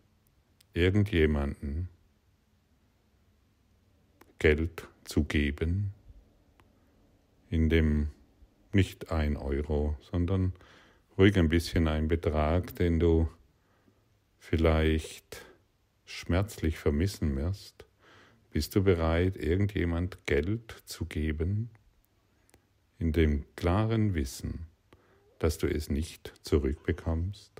irgendjemanden 0.75 1.89
Geld 4.41 4.89
zu 5.05 5.25
geben, 5.25 5.93
in 7.51 7.69
dem 7.69 8.09
nicht 8.73 9.13
ein 9.13 9.37
Euro, 9.37 9.99
sondern 10.01 10.55
ruhig 11.19 11.37
ein 11.37 11.51
bisschen 11.51 11.87
ein 11.87 12.09
Betrag, 12.09 12.75
den 12.75 12.99
du 12.99 13.29
vielleicht 14.39 15.45
schmerzlich 16.07 16.79
vermissen 16.79 17.37
wirst. 17.37 17.85
Bist 18.51 18.75
du 18.75 18.83
bereit, 18.83 19.37
irgendjemand 19.37 20.25
Geld 20.25 20.75
zu 20.87 21.05
geben, 21.05 21.69
in 22.99 23.13
dem 23.13 23.45
klaren 23.57 24.15
Wissen, 24.15 24.67
dass 25.39 25.59
du 25.59 25.67
es 25.67 25.91
nicht 25.91 26.33
zurückbekommst? 26.41 27.60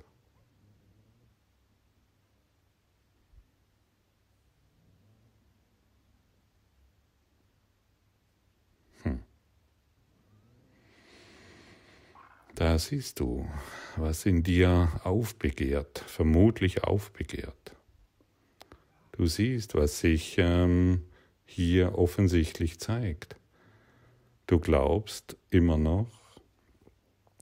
Da 12.61 12.77
siehst 12.77 13.19
du, 13.19 13.49
was 13.95 14.27
in 14.27 14.43
dir 14.43 15.01
aufbegehrt, 15.03 15.97
vermutlich 16.05 16.83
aufbegehrt. 16.83 17.75
Du 19.13 19.25
siehst, 19.25 19.73
was 19.73 19.99
sich 19.99 20.35
ähm, 20.37 21.01
hier 21.43 21.97
offensichtlich 21.97 22.79
zeigt. 22.79 23.35
Du 24.45 24.59
glaubst 24.59 25.37
immer 25.49 25.79
noch, 25.79 26.11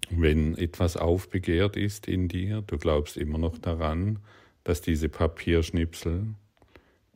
wenn 0.09 0.57
etwas 0.57 0.95
aufbegehrt 0.95 1.75
ist 1.75 2.07
in 2.07 2.29
dir, 2.29 2.61
du 2.61 2.77
glaubst 2.77 3.17
immer 3.17 3.39
noch 3.39 3.57
daran, 3.57 4.19
dass 4.63 4.79
diese 4.79 5.09
Papierschnipsel 5.09 6.27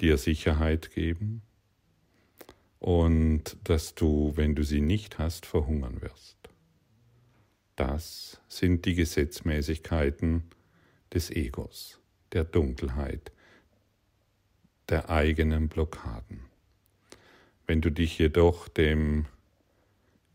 dir 0.02 0.18
Sicherheit 0.18 0.92
geben 0.92 1.42
und 2.80 3.56
dass 3.64 3.96
du, 3.96 4.34
wenn 4.36 4.56
du 4.56 4.64
sie 4.64 4.82
nicht 4.82 5.20
hast, 5.20 5.46
verhungern 5.46 6.02
wirst. 6.02 6.43
Das 7.76 8.40
sind 8.48 8.86
die 8.86 8.94
Gesetzmäßigkeiten 8.94 10.44
des 11.14 11.32
Egos, 11.32 12.00
der 12.32 12.44
Dunkelheit, 12.44 13.32
der 14.90 15.10
eigenen 15.10 15.70
Blockaden. 15.70 16.42
Wenn 17.66 17.82
du 17.82 17.92
dich 17.92 18.20
jedoch 18.20 18.68
dem 18.68 19.26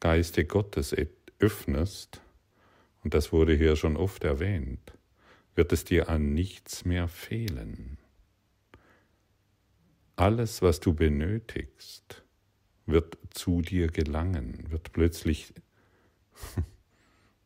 Geiste 0.00 0.44
Gottes 0.44 0.96
öffnest, 1.38 2.20
und 3.04 3.14
das 3.14 3.32
wurde 3.32 3.54
hier 3.54 3.76
schon 3.76 3.96
oft 3.96 4.24
erwähnt, 4.24 4.92
wird 5.54 5.72
es 5.72 5.84
dir 5.84 6.08
an 6.08 6.34
nichts 6.34 6.84
mehr 6.84 7.08
fehlen. 7.08 7.98
Alles, 10.16 10.62
was 10.62 10.80
du 10.80 10.94
benötigst, 10.94 12.24
wird 12.86 13.18
zu 13.30 13.62
dir 13.62 13.88
gelangen, 13.88 14.70
wird 14.70 14.92
plötzlich 14.92 15.52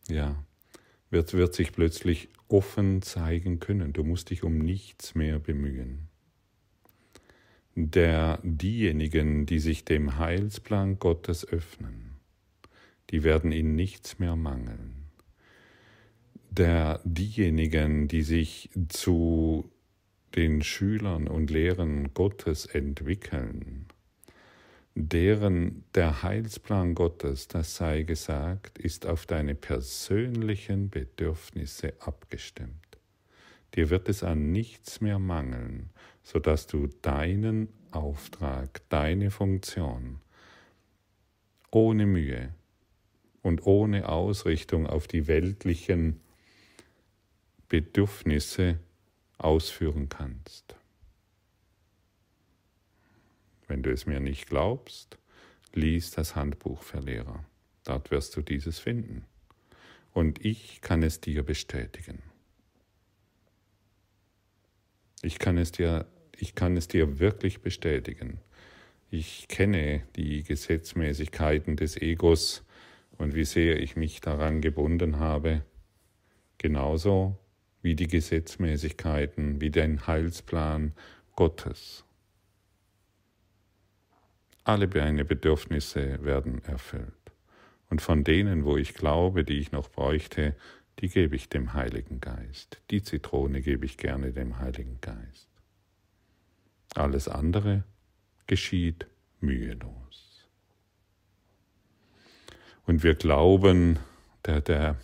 ja, 0.09 0.45
wird, 1.11 1.35
wird 1.35 1.55
sich 1.55 1.73
plötzlich 1.73 2.29
offen 2.49 3.03
zeigen 3.03 3.61
können. 3.61 3.93
Du 3.93 4.05
musst 4.05 4.31
dich 4.31 4.43
um 4.43 4.59
nichts 4.59 5.15
mehr 5.15 5.39
bemühen. 5.39 6.09
Der, 7.75 8.39
diejenigen, 8.43 9.47
die 9.47 9.59
sich 9.59 9.85
dem 9.85 10.19
Heilsplan 10.19 10.99
Gottes 10.99 11.47
öffnen, 11.49 12.17
die 13.11 13.25
werden 13.25 13.53
in 13.53 13.75
nichts 13.75 14.19
mehr 14.19 14.37
mangeln. 14.37 15.05
Der, 16.51 17.01
diejenigen, 17.05 18.09
die 18.09 18.23
sich 18.23 18.69
zu 18.89 19.71
den 20.35 20.63
Schülern 20.63 21.29
und 21.29 21.51
Lehrern 21.51 22.13
Gottes 22.13 22.67
entwickeln, 22.67 23.87
deren 24.95 25.85
der 25.95 26.23
Heilsplan 26.23 26.95
Gottes, 26.95 27.49
das 27.49 27.77
sei 27.77 28.03
gesagt, 28.03 28.79
ist 28.79 29.07
auf 29.07 29.27
deine 29.27 29.55
persönlichen 29.55 30.91
Bedürfnisse 30.91 31.95
abgestimmt. 32.01 32.99
Dir 33.75 33.89
wird 33.91 34.09
es 34.09 34.23
an 34.23 34.53
nichts 34.53 35.01
mehr 35.01 35.19
mangeln, 35.19 35.91
sodass 36.23 36.67
du 36.67 36.89
deinen 37.01 37.69
Auftrag, 37.91 38.83
deine 38.91 39.31
Funktion 39.31 40.21
ohne 41.71 42.07
Mühe 42.07 42.55
und 43.41 43.67
ohne 43.67 44.09
Ausrichtung 44.09 44.87
auf 44.87 45.09
die 45.09 45.27
weltlichen 45.27 46.21
Bedürfnisse 47.69 48.79
ausführen 49.39 50.09
kannst. 50.09 50.77
Wenn 53.73 53.83
du 53.83 53.91
es 53.91 54.05
mir 54.05 54.21
nicht 54.21 54.51
glaubst, 54.51 55.17
lies 55.73 56.11
das 56.11 56.37
Handbuch 56.37 56.83
für 56.83 57.01
Lehrer. 57.01 57.43
Dort 57.85 58.11
wirst 58.11 58.37
du 58.37 58.43
dieses 58.43 58.79
finden. 58.79 59.25
Und 60.13 60.45
ich 60.45 60.83
kann 60.83 61.03
es 61.03 61.23
dir 61.23 61.43
bestätigen. 61.43 62.23
Ich 65.23 65.39
kann 65.39 65.57
es 65.57 65.73
dir, 65.73 66.05
ich 66.37 66.55
kann 66.55 66.77
es 66.77 66.87
dir 66.87 67.19
wirklich 67.19 67.63
bestätigen. 67.63 68.41
Ich 69.11 69.49
kenne 69.49 70.03
die 70.17 70.43
Gesetzmäßigkeiten 70.43 71.77
des 71.77 71.97
Egos 71.97 72.65
und 73.17 73.35
wie 73.35 73.47
sehr 73.47 73.81
ich 73.81 73.97
mich 73.97 74.21
daran 74.21 74.61
gebunden 74.61 75.19
habe, 75.19 75.65
genauso 76.59 77.39
wie 77.81 77.97
die 77.97 78.09
Gesetzmäßigkeiten, 78.09 79.63
wie 79.63 79.71
den 79.71 80.07
Heilsplan 80.07 80.93
Gottes. 81.37 82.05
Alle 84.65 84.87
meine 84.87 85.25
Bedürfnisse 85.25 86.23
werden 86.25 86.63
erfüllt. 86.65 87.13
Und 87.91 88.01
von 88.01 88.23
denen, 88.23 88.65
wo 88.65 88.77
ich 88.77 88.95
glaube, 88.95 89.45
die 89.45 89.59
ich 89.59 89.73
noch 89.73 89.91
bräuchte, 89.91 90.55
die 91.01 91.09
gebe 91.09 91.35
ich 91.35 91.49
dem 91.49 91.73
Heiligen 91.73 92.21
Geist. 92.21 92.81
Die 92.91 93.03
Zitrone 93.03 93.61
gebe 93.61 93.85
ich 93.85 93.99
gerne 93.99 94.33
dem 94.33 94.59
Heiligen 94.59 94.99
Geist. 95.01 95.49
Alles 96.95 97.27
andere 97.27 97.83
geschieht 98.47 99.07
mühelos. 99.41 100.49
Und 102.87 103.03
wir 103.03 103.15
glauben, 103.15 103.99
der, 104.47 104.61
der, 104.61 104.97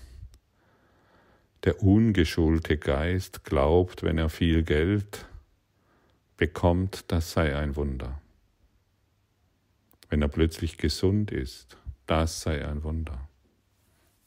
der 1.65 1.83
ungeschulte 1.83 2.77
Geist 2.77 3.45
glaubt, 3.45 4.05
wenn 4.05 4.19
er 4.19 4.29
viel 4.29 4.63
Geld 4.63 5.27
bekommt, 6.37 7.07
das 7.09 7.33
sei 7.33 7.57
ein 7.57 7.75
Wunder 7.75 8.21
wenn 10.09 10.23
er 10.23 10.29
plötzlich 10.29 10.79
gesund 10.79 11.31
ist, 11.31 11.77
das 12.07 12.41
sei 12.41 12.67
ein 12.67 12.83
Wunder. 12.83 13.29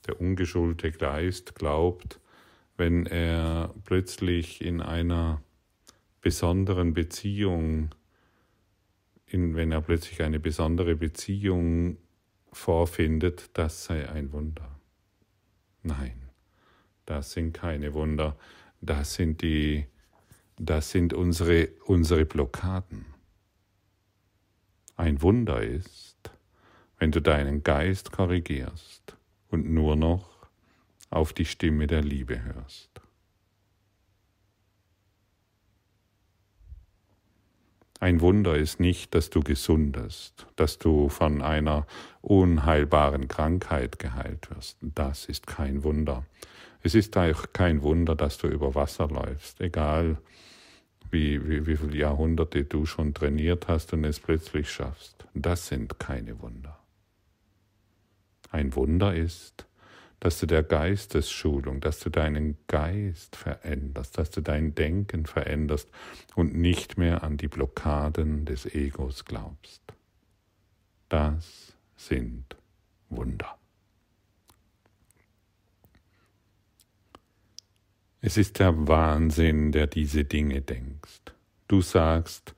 Der 0.08 0.20
ungeschulte 0.20 0.92
Geist 0.92 1.56
glaubt, 1.56 2.20
wenn 2.78 3.06
er 3.06 3.74
plötzlich 3.86 4.62
in 4.62 4.82
einer 4.82 5.42
besonderen 6.22 6.94
Beziehung, 6.94 7.90
in, 9.26 9.56
wenn 9.56 9.72
er 9.72 9.82
plötzlich 9.82 10.22
eine 10.22 10.40
besondere 10.40 10.96
Beziehung 10.96 11.98
vorfindet, 12.52 13.50
das 13.54 13.86
sei 13.86 14.10
ein 14.10 14.32
Wunder. 14.32 14.80
Nein, 15.84 16.30
das 17.06 17.32
sind 17.32 17.54
keine 17.54 17.94
Wunder, 17.94 18.38
das 18.82 19.16
sind 19.16 19.42
die, 19.42 19.86
das 20.58 20.92
sind 20.92 21.14
unsere, 21.14 21.70
unsere 21.86 22.26
Blockaden. 22.26 23.11
Ein 25.02 25.24
Wunder 25.24 25.64
ist, 25.64 26.30
wenn 27.00 27.12
du 27.12 27.24
deinen 27.24 27.64
Geist 27.64 28.12
korrigierst 28.12 29.18
und 29.50 29.68
nur 29.68 29.96
noch 29.96 30.48
auf 31.10 31.34
die 31.34 31.46
Stimme 31.46 31.88
der 31.88 32.04
Liebe 32.04 32.44
hörst. 32.44 33.02
Ein 38.00 38.22
Wunder 38.22 38.56
ist 38.56 38.80
nicht, 38.80 39.16
dass 39.16 39.32
du 39.32 39.40
gesundest, 39.40 40.46
dass 40.56 40.78
du 40.78 41.10
von 41.10 41.42
einer 41.42 41.88
unheilbaren 42.22 43.28
Krankheit 43.28 43.98
geheilt 43.98 44.52
wirst. 44.52 44.78
Das 44.82 45.26
ist 45.26 45.48
kein 45.48 45.84
Wunder. 45.84 46.28
Es 46.84 46.94
ist 46.94 47.18
auch 47.18 47.54
kein 47.54 47.82
Wunder, 47.82 48.16
dass 48.16 48.38
du 48.38 48.46
über 48.46 48.76
Wasser 48.76 49.08
läufst, 49.08 49.62
egal 49.62 50.20
wie, 51.12 51.48
wie, 51.48 51.68
wie 51.68 51.76
viele 51.76 51.98
Jahrhunderte 51.98 52.64
du 52.64 52.86
schon 52.86 53.14
trainiert 53.14 53.68
hast 53.68 53.94
und 53.94 54.04
es 54.04 54.20
plötzlich 54.20 54.72
schaffst. 54.72 55.26
Das 55.34 55.68
sind 55.68 56.00
keine 56.00 56.42
Wunder. 56.42 56.78
Ein 58.52 58.76
Wunder 58.76 59.16
ist, 59.16 59.66
dass 60.20 60.40
du 60.40 60.46
der 60.46 60.64
Geistesschulung, 60.64 61.82
dass 61.82 62.00
du 62.00 62.10
deinen 62.10 62.58
Geist 62.68 63.36
veränderst, 63.36 64.18
dass 64.18 64.30
du 64.30 64.42
dein 64.42 64.76
Denken 64.76 65.26
veränderst 65.26 65.90
und 66.36 66.54
nicht 66.56 66.98
mehr 66.98 67.24
an 67.24 67.38
die 67.38 67.48
Blockaden 67.48 68.46
des 68.46 68.66
Egos 68.66 69.26
glaubst. 69.26 69.82
Das 71.10 71.74
sind 71.96 72.56
Wunder. 73.10 73.61
Es 78.22 78.38
ist 78.38 78.60
der 78.60 78.88
Wahnsinn, 78.88 79.72
der 79.72 79.88
diese 79.88 80.24
Dinge 80.24 80.62
denkst. 80.62 81.22
Du 81.68 81.82
sagst, 81.82 82.54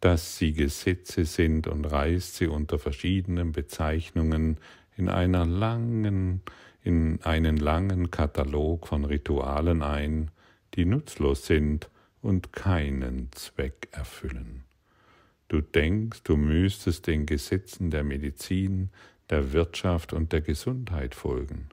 dass 0.00 0.36
sie 0.36 0.52
Gesetze 0.52 1.24
sind 1.24 1.66
und 1.66 1.84
reißt 1.84 2.36
sie 2.36 2.48
unter 2.48 2.78
verschiedenen 2.78 3.52
Bezeichnungen 3.52 4.58
in 4.96 5.08
einer 5.08 5.46
langen 5.46 6.42
in 6.82 7.20
einen 7.22 7.56
langen 7.56 8.10
Katalog 8.10 8.88
von 8.88 9.06
Ritualen 9.06 9.82
ein, 9.82 10.30
die 10.74 10.84
nutzlos 10.84 11.46
sind 11.46 11.88
und 12.20 12.52
keinen 12.52 13.30
Zweck 13.32 13.88
erfüllen. 13.92 14.64
Du 15.48 15.62
denkst, 15.62 16.22
du 16.24 16.36
müsstest 16.36 17.06
den 17.06 17.24
Gesetzen 17.24 17.90
der 17.90 18.04
Medizin, 18.04 18.90
der 19.30 19.54
Wirtschaft 19.54 20.12
und 20.12 20.32
der 20.32 20.42
Gesundheit 20.42 21.14
folgen. 21.14 21.70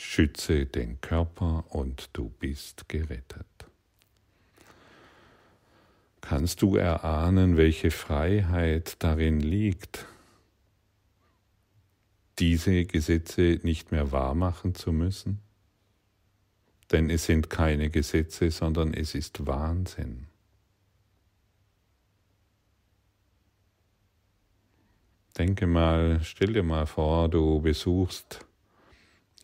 Schütze 0.00 0.64
den 0.64 1.00
Körper 1.00 1.64
und 1.70 2.10
du 2.12 2.28
bist 2.28 2.88
gerettet. 2.88 3.46
Kannst 6.20 6.62
du 6.62 6.76
erahnen, 6.76 7.56
welche 7.56 7.90
Freiheit 7.90 9.02
darin 9.02 9.40
liegt, 9.40 10.06
diese 12.38 12.84
Gesetze 12.84 13.58
nicht 13.64 13.90
mehr 13.90 14.12
wahrmachen 14.12 14.76
zu 14.76 14.92
müssen? 14.92 15.40
Denn 16.92 17.10
es 17.10 17.26
sind 17.26 17.50
keine 17.50 17.90
Gesetze, 17.90 18.52
sondern 18.52 18.94
es 18.94 19.16
ist 19.16 19.48
Wahnsinn. 19.48 20.28
Denke 25.36 25.66
mal, 25.66 26.20
stell 26.22 26.52
dir 26.52 26.62
mal 26.62 26.86
vor, 26.86 27.28
du 27.28 27.60
besuchst 27.60 28.47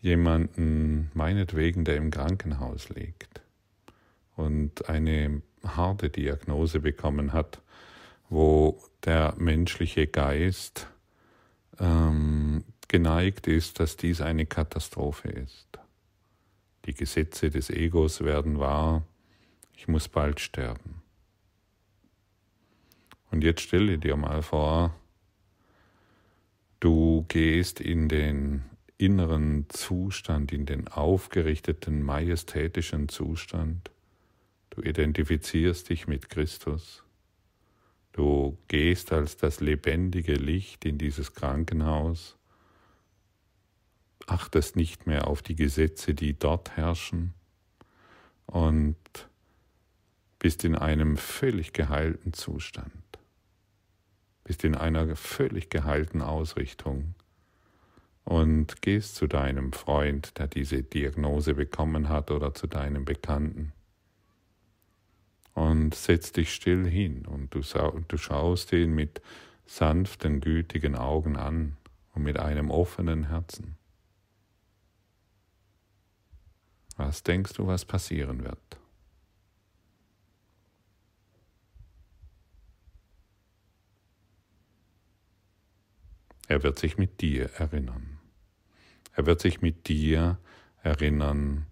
jemanden, 0.05 1.09
meinetwegen, 1.15 1.83
der 1.83 1.95
im 1.95 2.11
Krankenhaus 2.11 2.89
liegt 2.89 3.41
und 4.35 4.87
eine 4.87 5.41
harte 5.63 6.11
Diagnose 6.11 6.79
bekommen 6.79 7.33
hat, 7.33 7.59
wo 8.29 8.79
der 9.03 9.33
menschliche 9.39 10.05
Geist 10.05 10.87
ähm, 11.79 12.63
geneigt 12.87 13.47
ist, 13.47 13.79
dass 13.79 13.97
dies 13.97 14.21
eine 14.21 14.45
Katastrophe 14.45 15.29
ist. 15.29 15.79
Die 16.85 16.93
Gesetze 16.93 17.49
des 17.49 17.71
Egos 17.71 18.23
werden 18.23 18.59
wahr, 18.59 19.03
ich 19.75 19.87
muss 19.87 20.07
bald 20.07 20.39
sterben. 20.39 21.01
Und 23.31 23.43
jetzt 23.43 23.61
stelle 23.61 23.97
dir 23.97 24.15
mal 24.17 24.43
vor, 24.43 24.93
du 26.79 27.25
gehst 27.27 27.81
in 27.81 28.07
den 28.07 28.63
inneren 28.97 29.65
Zustand, 29.69 30.51
in 30.51 30.65
den 30.65 30.87
aufgerichteten, 30.87 32.01
majestätischen 32.01 33.09
Zustand, 33.09 33.91
du 34.69 34.81
identifizierst 34.81 35.89
dich 35.89 36.07
mit 36.07 36.29
Christus, 36.29 37.03
du 38.13 38.57
gehst 38.67 39.11
als 39.11 39.37
das 39.37 39.59
lebendige 39.59 40.33
Licht 40.33 40.85
in 40.85 40.97
dieses 40.97 41.33
Krankenhaus, 41.33 42.37
achtest 44.27 44.75
nicht 44.75 45.07
mehr 45.07 45.27
auf 45.27 45.41
die 45.41 45.55
Gesetze, 45.55 46.13
die 46.13 46.37
dort 46.37 46.77
herrschen. 46.77 47.33
Und 48.47 48.95
bist 50.39 50.63
in 50.63 50.75
einem 50.75 51.17
völlig 51.17 51.73
geheilten 51.73 52.33
Zustand, 52.33 52.93
bist 54.43 54.63
in 54.63 54.75
einer 54.75 55.15
völlig 55.15 55.69
geheilten 55.69 56.21
Ausrichtung 56.21 57.15
und 58.25 58.81
gehst 58.81 59.15
zu 59.15 59.27
deinem 59.27 59.71
Freund, 59.71 60.37
der 60.37 60.47
diese 60.47 60.83
Diagnose 60.83 61.53
bekommen 61.53 62.09
hat, 62.09 62.31
oder 62.31 62.53
zu 62.53 62.67
deinem 62.67 63.05
Bekannten 63.05 63.71
und 65.55 65.95
setzt 65.95 66.35
dich 66.37 66.53
still 66.53 66.85
hin 66.85 67.25
und 67.25 67.55
du, 67.55 67.61
du 68.07 68.17
schaust 68.17 68.73
ihn 68.73 68.93
mit 68.93 69.21
sanften, 69.65 70.41
gütigen 70.41 70.95
Augen 70.95 71.37
an 71.37 71.77
und 72.13 72.23
mit 72.23 72.37
einem 72.37 72.69
offenen 72.69 73.29
Herzen. 73.29 73.77
Was 76.97 77.23
denkst 77.23 77.53
du, 77.53 77.67
was 77.67 77.85
passieren 77.85 78.43
wird? 78.43 78.59
Er 86.47 86.61
wird 86.63 86.77
sich 86.77 86.97
mit 86.97 87.21
dir 87.21 87.49
erinnern. 87.53 88.14
Er 89.15 89.25
wird 89.25 89.41
sich 89.41 89.61
mit 89.61 89.87
dir 89.87 90.37
erinnern, 90.83 91.65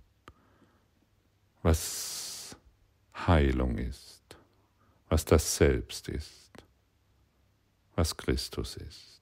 was 1.62 2.56
Heilung 3.16 3.78
ist, 3.78 4.38
was 5.10 5.26
das 5.26 5.56
Selbst 5.56 6.10
ist, 6.10 6.52
was 7.96 8.18
Christus 8.18 8.78
ist. 8.78 9.22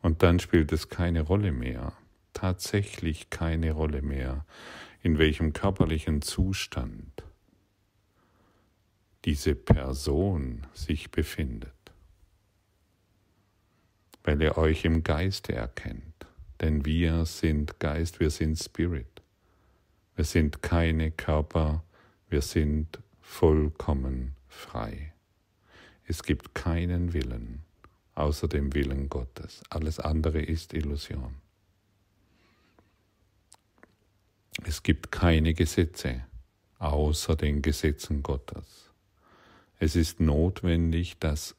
Und 0.00 0.22
dann 0.22 0.40
spielt 0.40 0.72
es 0.72 0.88
keine 0.88 1.22
Rolle 1.22 1.52
mehr, 1.52 1.92
tatsächlich 2.32 3.30
keine 3.30 3.72
Rolle 3.72 4.02
mehr, 4.02 4.44
in 5.02 5.18
welchem 5.18 5.52
körperlichen 5.52 6.22
Zustand 6.22 7.22
diese 9.24 9.54
Person 9.54 10.66
sich 10.72 11.10
befindet, 11.10 11.72
weil 14.24 14.40
ihr 14.42 14.56
euch 14.56 14.84
im 14.84 15.02
Geiste 15.02 15.54
erkennt, 15.54 16.26
denn 16.60 16.84
wir 16.84 17.24
sind 17.24 17.80
Geist, 17.80 18.20
wir 18.20 18.30
sind 18.30 18.56
Spirit, 18.56 19.22
wir 20.14 20.24
sind 20.24 20.62
keine 20.62 21.10
Körper, 21.10 21.82
wir 22.28 22.42
sind 22.42 23.00
vollkommen 23.20 24.36
frei. 24.48 25.12
Es 26.06 26.22
gibt 26.22 26.54
keinen 26.54 27.12
Willen 27.12 27.62
außer 28.14 28.48
dem 28.48 28.74
Willen 28.74 29.08
Gottes, 29.08 29.62
alles 29.70 29.98
andere 29.98 30.40
ist 30.40 30.74
Illusion. 30.74 31.36
Es 34.64 34.82
gibt 34.82 35.10
keine 35.10 35.54
Gesetze 35.54 36.24
außer 36.78 37.36
den 37.36 37.62
Gesetzen 37.62 38.22
Gottes. 38.22 38.90
Es 39.78 39.96
ist 39.96 40.20
notwendig, 40.20 41.18
das 41.18 41.56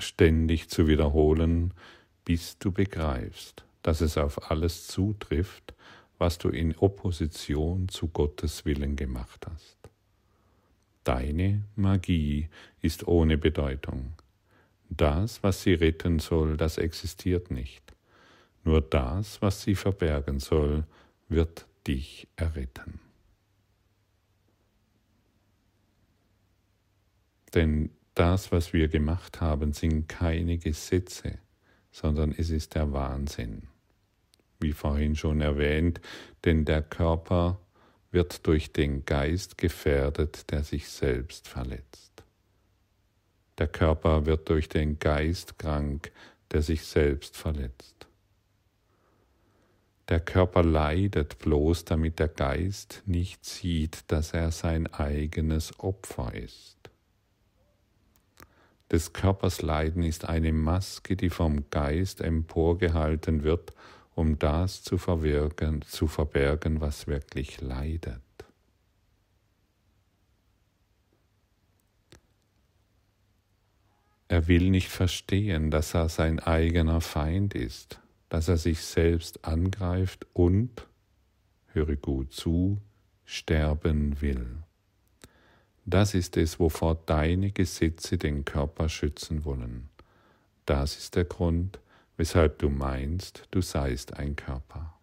ständig 0.00 0.68
zu 0.68 0.86
wiederholen, 0.86 1.72
bis 2.24 2.58
du 2.58 2.72
begreifst, 2.72 3.64
dass 3.82 4.00
es 4.00 4.18
auf 4.18 4.50
alles 4.50 4.86
zutrifft, 4.86 5.74
was 6.18 6.38
du 6.38 6.48
in 6.50 6.76
Opposition 6.76 7.88
zu 7.88 8.08
Gottes 8.08 8.64
Willen 8.64 8.96
gemacht 8.96 9.46
hast. 9.50 9.78
Deine 11.04 11.64
Magie 11.76 12.48
ist 12.82 13.08
ohne 13.08 13.38
Bedeutung. 13.38 14.12
Das, 14.90 15.42
was 15.42 15.62
sie 15.62 15.74
retten 15.74 16.18
soll, 16.18 16.56
das 16.56 16.76
existiert 16.76 17.50
nicht. 17.50 17.94
Nur 18.64 18.82
das, 18.82 19.40
was 19.40 19.62
sie 19.62 19.74
verbergen 19.74 20.40
soll, 20.40 20.84
wird 21.28 21.66
dich 21.86 22.28
erretten. 22.36 23.00
Denn 27.54 27.90
das, 28.20 28.52
was 28.52 28.74
wir 28.74 28.88
gemacht 28.88 29.40
haben, 29.40 29.72
sind 29.72 30.06
keine 30.06 30.58
Gesetze, 30.58 31.38
sondern 31.90 32.34
es 32.36 32.50
ist 32.50 32.74
der 32.74 32.92
Wahnsinn. 32.92 33.62
Wie 34.60 34.72
vorhin 34.72 35.16
schon 35.16 35.40
erwähnt, 35.40 36.02
denn 36.44 36.66
der 36.66 36.82
Körper 36.82 37.58
wird 38.10 38.46
durch 38.46 38.74
den 38.74 39.06
Geist 39.06 39.56
gefährdet, 39.56 40.50
der 40.50 40.64
sich 40.64 40.90
selbst 40.90 41.48
verletzt. 41.48 42.22
Der 43.56 43.68
Körper 43.68 44.26
wird 44.26 44.50
durch 44.50 44.68
den 44.68 44.98
Geist 44.98 45.58
krank, 45.58 46.12
der 46.50 46.60
sich 46.60 46.84
selbst 46.84 47.38
verletzt. 47.38 48.06
Der 50.10 50.20
Körper 50.20 50.62
leidet 50.62 51.38
bloß, 51.38 51.86
damit 51.86 52.18
der 52.18 52.28
Geist 52.28 53.02
nicht 53.06 53.46
sieht, 53.46 54.04
dass 54.08 54.34
er 54.34 54.50
sein 54.50 54.88
eigenes 54.88 55.80
Opfer 55.80 56.34
ist. 56.34 56.79
Des 58.90 59.12
Körpers 59.12 59.62
Leiden 59.62 60.02
ist 60.02 60.28
eine 60.28 60.52
Maske, 60.52 61.16
die 61.16 61.30
vom 61.30 61.70
Geist 61.70 62.20
emporgehalten 62.20 63.44
wird, 63.44 63.72
um 64.14 64.38
das 64.38 64.82
zu, 64.82 64.98
verwirken, 64.98 65.82
zu 65.82 66.08
verbergen, 66.08 66.80
was 66.80 67.06
wirklich 67.06 67.60
leidet. 67.60 68.20
Er 74.26 74.46
will 74.46 74.70
nicht 74.70 74.88
verstehen, 74.88 75.70
dass 75.70 75.94
er 75.94 76.08
sein 76.08 76.38
eigener 76.38 77.00
Feind 77.00 77.54
ist, 77.54 78.00
dass 78.28 78.48
er 78.48 78.58
sich 78.58 78.80
selbst 78.80 79.44
angreift 79.44 80.26
und, 80.32 80.86
höre 81.66 81.96
gut 81.96 82.32
zu, 82.32 82.80
sterben 83.24 84.20
will. 84.20 84.62
Das 85.90 86.14
ist 86.14 86.36
es, 86.36 86.60
wovor 86.60 86.94
deine 86.94 87.50
Gesetze 87.50 88.16
den 88.16 88.44
Körper 88.44 88.88
schützen 88.88 89.44
wollen. 89.44 89.88
Das 90.64 90.96
ist 90.96 91.16
der 91.16 91.24
Grund, 91.24 91.80
weshalb 92.16 92.60
du 92.60 92.70
meinst, 92.70 93.48
du 93.50 93.60
seist 93.60 94.14
ein 94.14 94.36
Körper. 94.36 94.94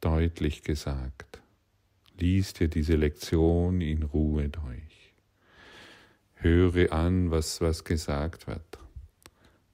Deutlich 0.00 0.62
gesagt, 0.62 1.40
lies 2.20 2.52
dir 2.52 2.68
diese 2.68 2.94
Lektion 2.94 3.80
in 3.80 4.04
Ruhe 4.04 4.48
durch. 4.48 5.12
Höre 6.34 6.92
an, 6.92 7.32
was, 7.32 7.60
was 7.60 7.82
gesagt 7.82 8.46
wird 8.46 8.78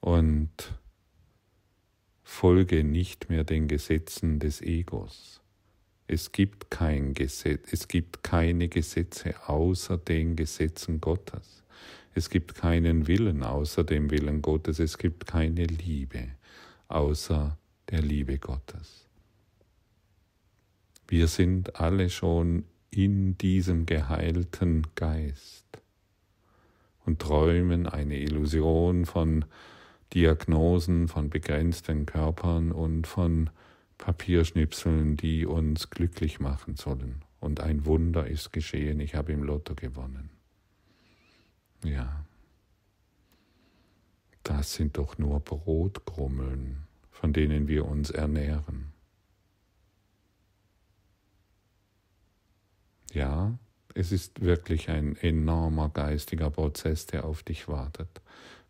und 0.00 0.72
folge 2.22 2.84
nicht 2.84 3.28
mehr 3.28 3.44
den 3.44 3.68
Gesetzen 3.68 4.38
des 4.38 4.62
Egos. 4.62 5.42
Es 6.08 6.30
gibt 6.30 6.70
kein 6.70 7.14
Gesetz, 7.14 7.72
es 7.72 7.88
gibt 7.88 8.22
keine 8.22 8.68
Gesetze 8.68 9.34
außer 9.48 9.98
den 9.98 10.36
Gesetzen 10.36 11.00
Gottes. 11.00 11.64
Es 12.14 12.30
gibt 12.30 12.54
keinen 12.54 13.08
Willen 13.08 13.42
außer 13.42 13.84
dem 13.84 14.10
Willen 14.10 14.40
Gottes. 14.40 14.78
Es 14.78 14.96
gibt 14.96 15.26
keine 15.26 15.64
Liebe 15.64 16.28
außer 16.88 17.58
der 17.90 18.02
Liebe 18.02 18.38
Gottes. 18.38 19.06
Wir 21.08 21.28
sind 21.28 21.76
alle 21.76 22.08
schon 22.08 22.64
in 22.90 23.36
diesem 23.38 23.84
geheilten 23.86 24.86
Geist 24.94 25.66
und 27.04 27.20
träumen 27.20 27.86
eine 27.86 28.18
Illusion 28.18 29.04
von 29.04 29.44
Diagnosen, 30.14 31.08
von 31.08 31.30
begrenzten 31.30 32.06
Körpern 32.06 32.72
und 32.72 33.06
von 33.06 33.50
Papierschnipseln, 33.98 35.16
die 35.16 35.46
uns 35.46 35.90
glücklich 35.90 36.40
machen 36.40 36.76
sollen. 36.76 37.24
Und 37.40 37.60
ein 37.60 37.86
Wunder 37.86 38.26
ist 38.26 38.52
geschehen, 38.52 39.00
ich 39.00 39.14
habe 39.14 39.32
im 39.32 39.42
Lotto 39.42 39.74
gewonnen. 39.74 40.30
Ja, 41.84 42.24
das 44.42 44.74
sind 44.74 44.96
doch 44.98 45.18
nur 45.18 45.40
Brotkrummeln, 45.40 46.84
von 47.10 47.32
denen 47.32 47.68
wir 47.68 47.86
uns 47.86 48.10
ernähren. 48.10 48.92
Ja, 53.12 53.58
es 53.94 54.12
ist 54.12 54.42
wirklich 54.42 54.90
ein 54.90 55.16
enormer 55.16 55.88
geistiger 55.88 56.50
Prozess, 56.50 57.06
der 57.06 57.24
auf 57.24 57.42
dich 57.42 57.66
wartet. 57.66 58.20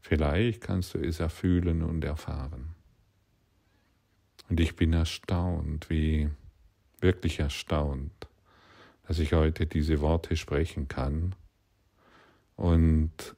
Vielleicht 0.00 0.60
kannst 0.60 0.94
du 0.94 0.98
es 0.98 1.18
erfühlen 1.18 1.82
und 1.82 2.04
erfahren. 2.04 2.75
Und 4.48 4.60
ich 4.60 4.76
bin 4.76 4.92
erstaunt, 4.92 5.90
wie 5.90 6.30
wirklich 7.00 7.40
erstaunt, 7.40 8.28
dass 9.06 9.18
ich 9.18 9.32
heute 9.32 9.66
diese 9.66 10.00
Worte 10.00 10.36
sprechen 10.36 10.88
kann 10.88 11.34
und 12.56 13.36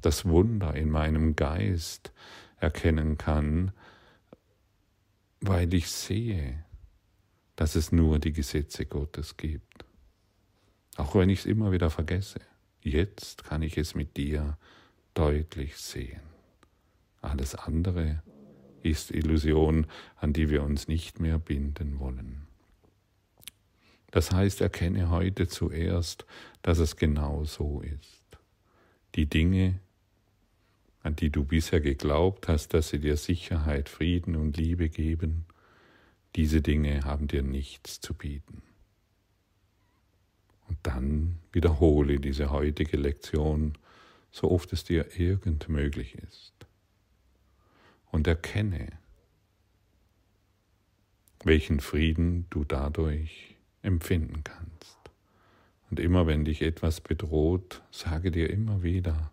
das 0.00 0.24
Wunder 0.24 0.74
in 0.74 0.90
meinem 0.90 1.36
Geist 1.36 2.12
erkennen 2.58 3.18
kann, 3.18 3.72
weil 5.40 5.72
ich 5.74 5.90
sehe, 5.90 6.64
dass 7.56 7.74
es 7.74 7.92
nur 7.92 8.18
die 8.18 8.32
Gesetze 8.32 8.86
Gottes 8.86 9.36
gibt. 9.36 9.84
Auch 10.96 11.14
wenn 11.14 11.28
ich 11.28 11.40
es 11.40 11.46
immer 11.46 11.72
wieder 11.72 11.90
vergesse. 11.90 12.40
Jetzt 12.80 13.44
kann 13.44 13.62
ich 13.62 13.76
es 13.76 13.94
mit 13.94 14.16
dir 14.16 14.56
deutlich 15.18 15.76
sehen. 15.76 16.20
Alles 17.20 17.56
andere 17.56 18.22
ist 18.84 19.10
Illusion, 19.10 19.88
an 20.16 20.32
die 20.32 20.48
wir 20.48 20.62
uns 20.62 20.86
nicht 20.86 21.18
mehr 21.18 21.40
binden 21.40 21.98
wollen. 21.98 22.46
Das 24.12 24.30
heißt, 24.30 24.60
erkenne 24.60 25.10
heute 25.10 25.48
zuerst, 25.48 26.24
dass 26.62 26.78
es 26.78 26.94
genau 26.94 27.44
so 27.44 27.80
ist. 27.80 28.24
Die 29.16 29.26
Dinge, 29.26 29.80
an 31.02 31.16
die 31.16 31.30
du 31.30 31.44
bisher 31.44 31.80
geglaubt 31.80 32.46
hast, 32.46 32.72
dass 32.72 32.90
sie 32.90 33.00
dir 33.00 33.16
Sicherheit, 33.16 33.88
Frieden 33.88 34.36
und 34.36 34.56
Liebe 34.56 34.88
geben, 34.88 35.46
diese 36.36 36.62
Dinge 36.62 37.02
haben 37.02 37.26
dir 37.26 37.42
nichts 37.42 38.00
zu 38.00 38.14
bieten. 38.14 38.62
Und 40.68 40.78
dann 40.84 41.40
wiederhole 41.50 42.20
diese 42.20 42.50
heutige 42.50 42.96
Lektion, 42.96 43.76
so 44.30 44.50
oft 44.50 44.72
es 44.72 44.84
dir 44.84 45.18
irgend 45.18 45.68
möglich 45.68 46.16
ist. 46.16 46.54
Und 48.10 48.26
erkenne, 48.26 48.88
welchen 51.44 51.80
Frieden 51.80 52.46
du 52.50 52.64
dadurch 52.64 53.56
empfinden 53.82 54.42
kannst. 54.44 54.98
Und 55.90 56.00
immer 56.00 56.26
wenn 56.26 56.44
dich 56.44 56.62
etwas 56.62 57.00
bedroht, 57.00 57.82
sage 57.90 58.30
dir 58.30 58.50
immer 58.50 58.82
wieder, 58.82 59.32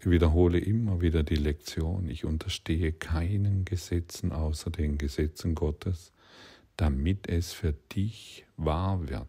wiederhole 0.00 0.58
immer 0.58 1.00
wieder 1.00 1.22
die 1.22 1.36
Lektion, 1.36 2.08
ich 2.08 2.24
unterstehe 2.24 2.92
keinen 2.92 3.64
Gesetzen 3.64 4.32
außer 4.32 4.70
den 4.70 4.98
Gesetzen 4.98 5.54
Gottes, 5.54 6.12
damit 6.76 7.28
es 7.28 7.52
für 7.52 7.72
dich 7.72 8.46
wahr 8.56 9.08
wird. 9.08 9.28